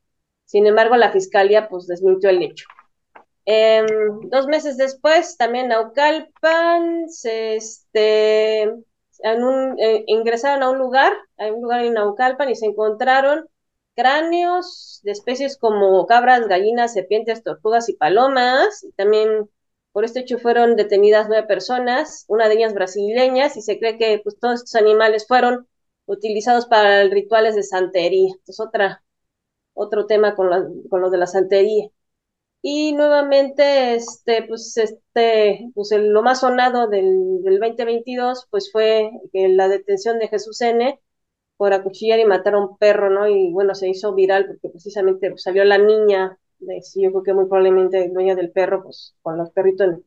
Sin 0.47 0.67
embargo, 0.67 0.97
la 0.97 1.13
fiscalía 1.13 1.69
pues 1.69 1.87
desmintió 1.87 2.31
el 2.31 2.43
hecho. 2.43 2.67
Em, 3.45 3.87
dos 4.31 4.47
meses 4.49 4.77
después, 4.77 5.37
también 5.37 5.69
Naucalpan, 5.69 7.09
se, 7.09 7.57
este, 7.57 8.63
en 8.63 9.45
un, 9.45 9.79
eh, 9.81 10.05
ingresaron 10.09 10.63
a 10.63 10.71
un 10.71 10.79
lugar, 10.79 11.13
a 11.39 11.47
un 11.47 11.63
lugar 11.63 11.85
en 11.85 11.95
Naucalpan 11.95 12.51
y 12.51 12.57
se 12.57 12.67
encontraron 12.67 13.49
cráneos 13.95 15.01
de 15.05 15.13
especies 15.13 15.57
como 15.59 16.07
cabras, 16.07 16.49
gallinas, 16.49 16.93
serpientes, 16.95 17.43
tortugas 17.43 17.89
y 17.89 17.95
palomas. 17.95 18.87
También 18.97 19.49
por 19.93 20.05
este 20.05 20.21
hecho 20.21 20.39
fueron 20.39 20.77
detenidas 20.77 21.29
nueve 21.29 21.47
personas, 21.47 22.25
una 22.29 22.49
de 22.49 22.55
ellas 22.57 22.75
brasileñas, 22.75 23.57
y 23.57 23.63
se 23.63 23.79
cree 23.79 23.97
que 23.99 24.21
pues, 24.23 24.39
todos 24.39 24.57
estos 24.57 24.75
animales 24.75 25.27
fueron 25.27 25.69
utilizados 26.07 26.67
para 26.67 27.05
rituales 27.05 27.55
de 27.55 27.63
santería. 27.63 28.35
Es 28.47 28.61
otra, 28.61 29.03
otro 29.77 30.07
tema 30.07 30.35
con, 30.35 30.49
con 30.89 31.01
lo 31.01 31.11
de 31.11 31.19
la 31.19 31.27
santería. 31.27 31.89
Y 32.63 32.93
nuevamente, 32.95 33.95
este, 33.95 34.43
pues, 34.49 34.77
este, 34.77 35.71
pues 35.75 35.91
lo 35.93 36.23
más 36.23 36.41
sonado 36.41 36.89
del, 36.89 37.43
del 37.43 37.61
2022, 37.61 38.49
pues 38.51 38.73
fue 38.73 39.11
la 39.33 39.69
detención 39.69 40.19
de 40.19 40.29
Jesús 40.29 40.61
N., 40.63 41.01
por 41.57 41.73
acuchillar 41.73 42.19
y 42.19 42.25
matar 42.25 42.55
a 42.55 42.59
un 42.59 42.77
perro, 42.79 43.11
¿no? 43.11 43.27
Y 43.29 43.53
bueno, 43.53 43.75
se 43.75 43.89
hizo 43.89 44.15
viral 44.15 44.47
porque 44.47 44.69
precisamente 44.69 45.31
pues, 45.31 45.43
salió 45.43 45.65
la 45.65 45.79
niña, 45.79 46.39
de, 46.59 46.81
yo 46.97 47.11
creo 47.11 47.23
que 47.23 47.35
muy 47.35 47.47
probablemente 47.47 48.09
dueña 48.09 48.35
del 48.35 48.51
perro, 48.51 48.83
pues 48.83 49.15
con 49.23 49.39
los 49.39 49.51
perritos 49.51 50.01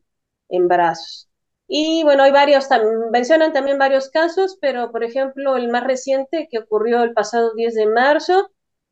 en, 0.48 0.68
brazos. 0.68 1.28
Y 1.66 2.02
bueno, 2.04 2.24
hay 2.24 2.32
varios, 2.32 2.68
mencionan 3.10 3.52
también 3.52 3.78
varios 3.78 4.10
casos, 4.10 4.58
pero 4.60 4.90
por 4.90 5.04
ejemplo, 5.04 5.56
el 5.56 5.68
más 5.68 5.84
reciente 5.84 6.48
que 6.50 6.58
ocurrió 6.58 7.02
el 7.02 7.14
pasado 7.14 7.54
10 7.54 7.74
de 7.74 7.86
marzo, 7.86 8.50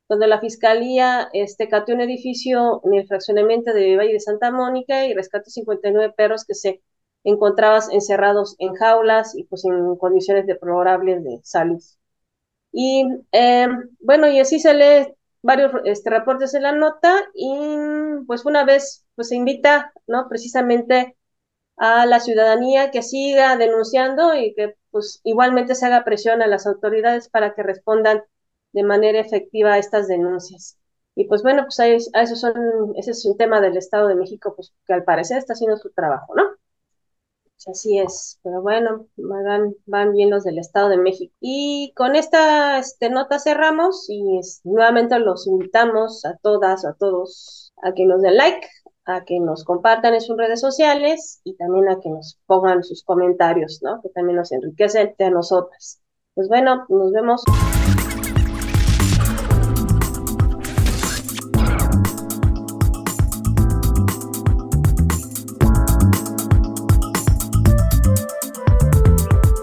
cuando 0.09 0.25
la 0.25 0.39
fiscalía 0.39 1.29
este, 1.33 1.69
cateó 1.69 1.93
un 1.93 2.01
edificio 2.01 2.81
en 2.83 2.95
el 2.95 3.07
fraccionamiento 3.07 3.73
de 3.73 3.95
Valle 3.95 4.13
de 4.13 4.19
Santa 4.19 4.49
Mónica 4.51 5.05
y 5.05 5.13
rescató 5.13 5.51
59 5.51 6.15
perros 6.17 6.45
que 6.45 6.55
se 6.55 6.81
encontraban 7.23 7.83
encerrados 7.91 8.55
en 8.57 8.73
jaulas 8.73 9.35
y 9.37 9.43
pues 9.43 9.65
en 9.65 9.95
condiciones 9.97 10.47
deplorables 10.47 11.23
de 11.23 11.39
salud. 11.43 11.79
Y 12.71 13.05
eh, 13.31 13.67
bueno, 13.99 14.27
y 14.27 14.39
así 14.39 14.59
se 14.59 14.73
lee 14.73 15.13
varios 15.43 15.73
este, 15.85 16.09
reportes 16.09 16.55
en 16.55 16.63
la 16.63 16.71
nota 16.71 17.15
y 17.35 17.67
pues 18.25 18.45
una 18.45 18.65
vez 18.65 19.05
pues 19.13 19.29
se 19.29 19.35
invita, 19.35 19.93
¿no? 20.07 20.27
Precisamente 20.27 21.17
a 21.77 22.07
la 22.07 22.19
ciudadanía 22.19 22.89
que 22.89 23.03
siga 23.03 23.57
denunciando 23.57 24.33
y 24.33 24.55
que 24.55 24.75
pues 24.89 25.21
igualmente 25.23 25.75
se 25.75 25.85
haga 25.85 26.03
presión 26.03 26.41
a 26.41 26.47
las 26.47 26.65
autoridades 26.65 27.29
para 27.29 27.53
que 27.53 27.61
respondan 27.61 28.23
de 28.73 28.83
manera 28.83 29.19
efectiva 29.19 29.77
estas 29.77 30.07
denuncias. 30.07 30.77
Y 31.15 31.25
pues 31.27 31.43
bueno, 31.43 31.63
pues 31.63 31.79
ahí, 31.79 31.97
a 32.13 32.21
eso 32.21 32.35
son, 32.35 32.53
ese 32.95 33.11
es 33.11 33.25
un 33.25 33.37
tema 33.37 33.61
del 33.61 33.77
Estado 33.77 34.07
de 34.07 34.15
México, 34.15 34.53
pues 34.55 34.73
que 34.85 34.93
al 34.93 35.03
parecer 35.03 35.37
está 35.37 35.53
haciendo 35.53 35.77
su 35.77 35.91
trabajo, 35.91 36.33
¿no? 36.35 36.43
así 37.67 37.99
es, 37.99 38.39
pero 38.43 38.61
bueno, 38.61 39.07
van, 39.17 39.75
van 39.85 40.13
bien 40.13 40.29
los 40.29 40.43
del 40.43 40.59
Estado 40.59 40.89
de 40.89 40.97
México. 40.97 41.33
Y 41.39 41.93
con 41.95 42.15
esta 42.15 42.79
este, 42.79 43.09
nota 43.09 43.39
cerramos 43.39 44.05
y 44.09 44.39
nuevamente 44.63 45.19
los 45.19 45.47
invitamos 45.47 46.25
a 46.25 46.37
todas, 46.41 46.85
a 46.85 46.93
todos, 46.93 47.73
a 47.81 47.93
que 47.93 48.05
nos 48.05 48.21
den 48.21 48.37
like, 48.37 48.67
a 49.05 49.25
que 49.25 49.39
nos 49.39 49.63
compartan 49.63 50.13
en 50.13 50.21
sus 50.21 50.37
redes 50.37 50.61
sociales 50.61 51.41
y 51.43 51.55
también 51.55 51.89
a 51.89 51.99
que 51.99 52.09
nos 52.09 52.39
pongan 52.45 52.83
sus 52.83 53.03
comentarios, 53.03 53.79
¿no? 53.81 54.01
Que 54.01 54.09
también 54.09 54.37
nos 54.37 54.51
enriquecen 54.51 55.15
a 55.19 55.29
nosotras. 55.29 56.01
Pues 56.35 56.47
bueno, 56.47 56.85
nos 56.89 57.11
vemos. 57.11 57.43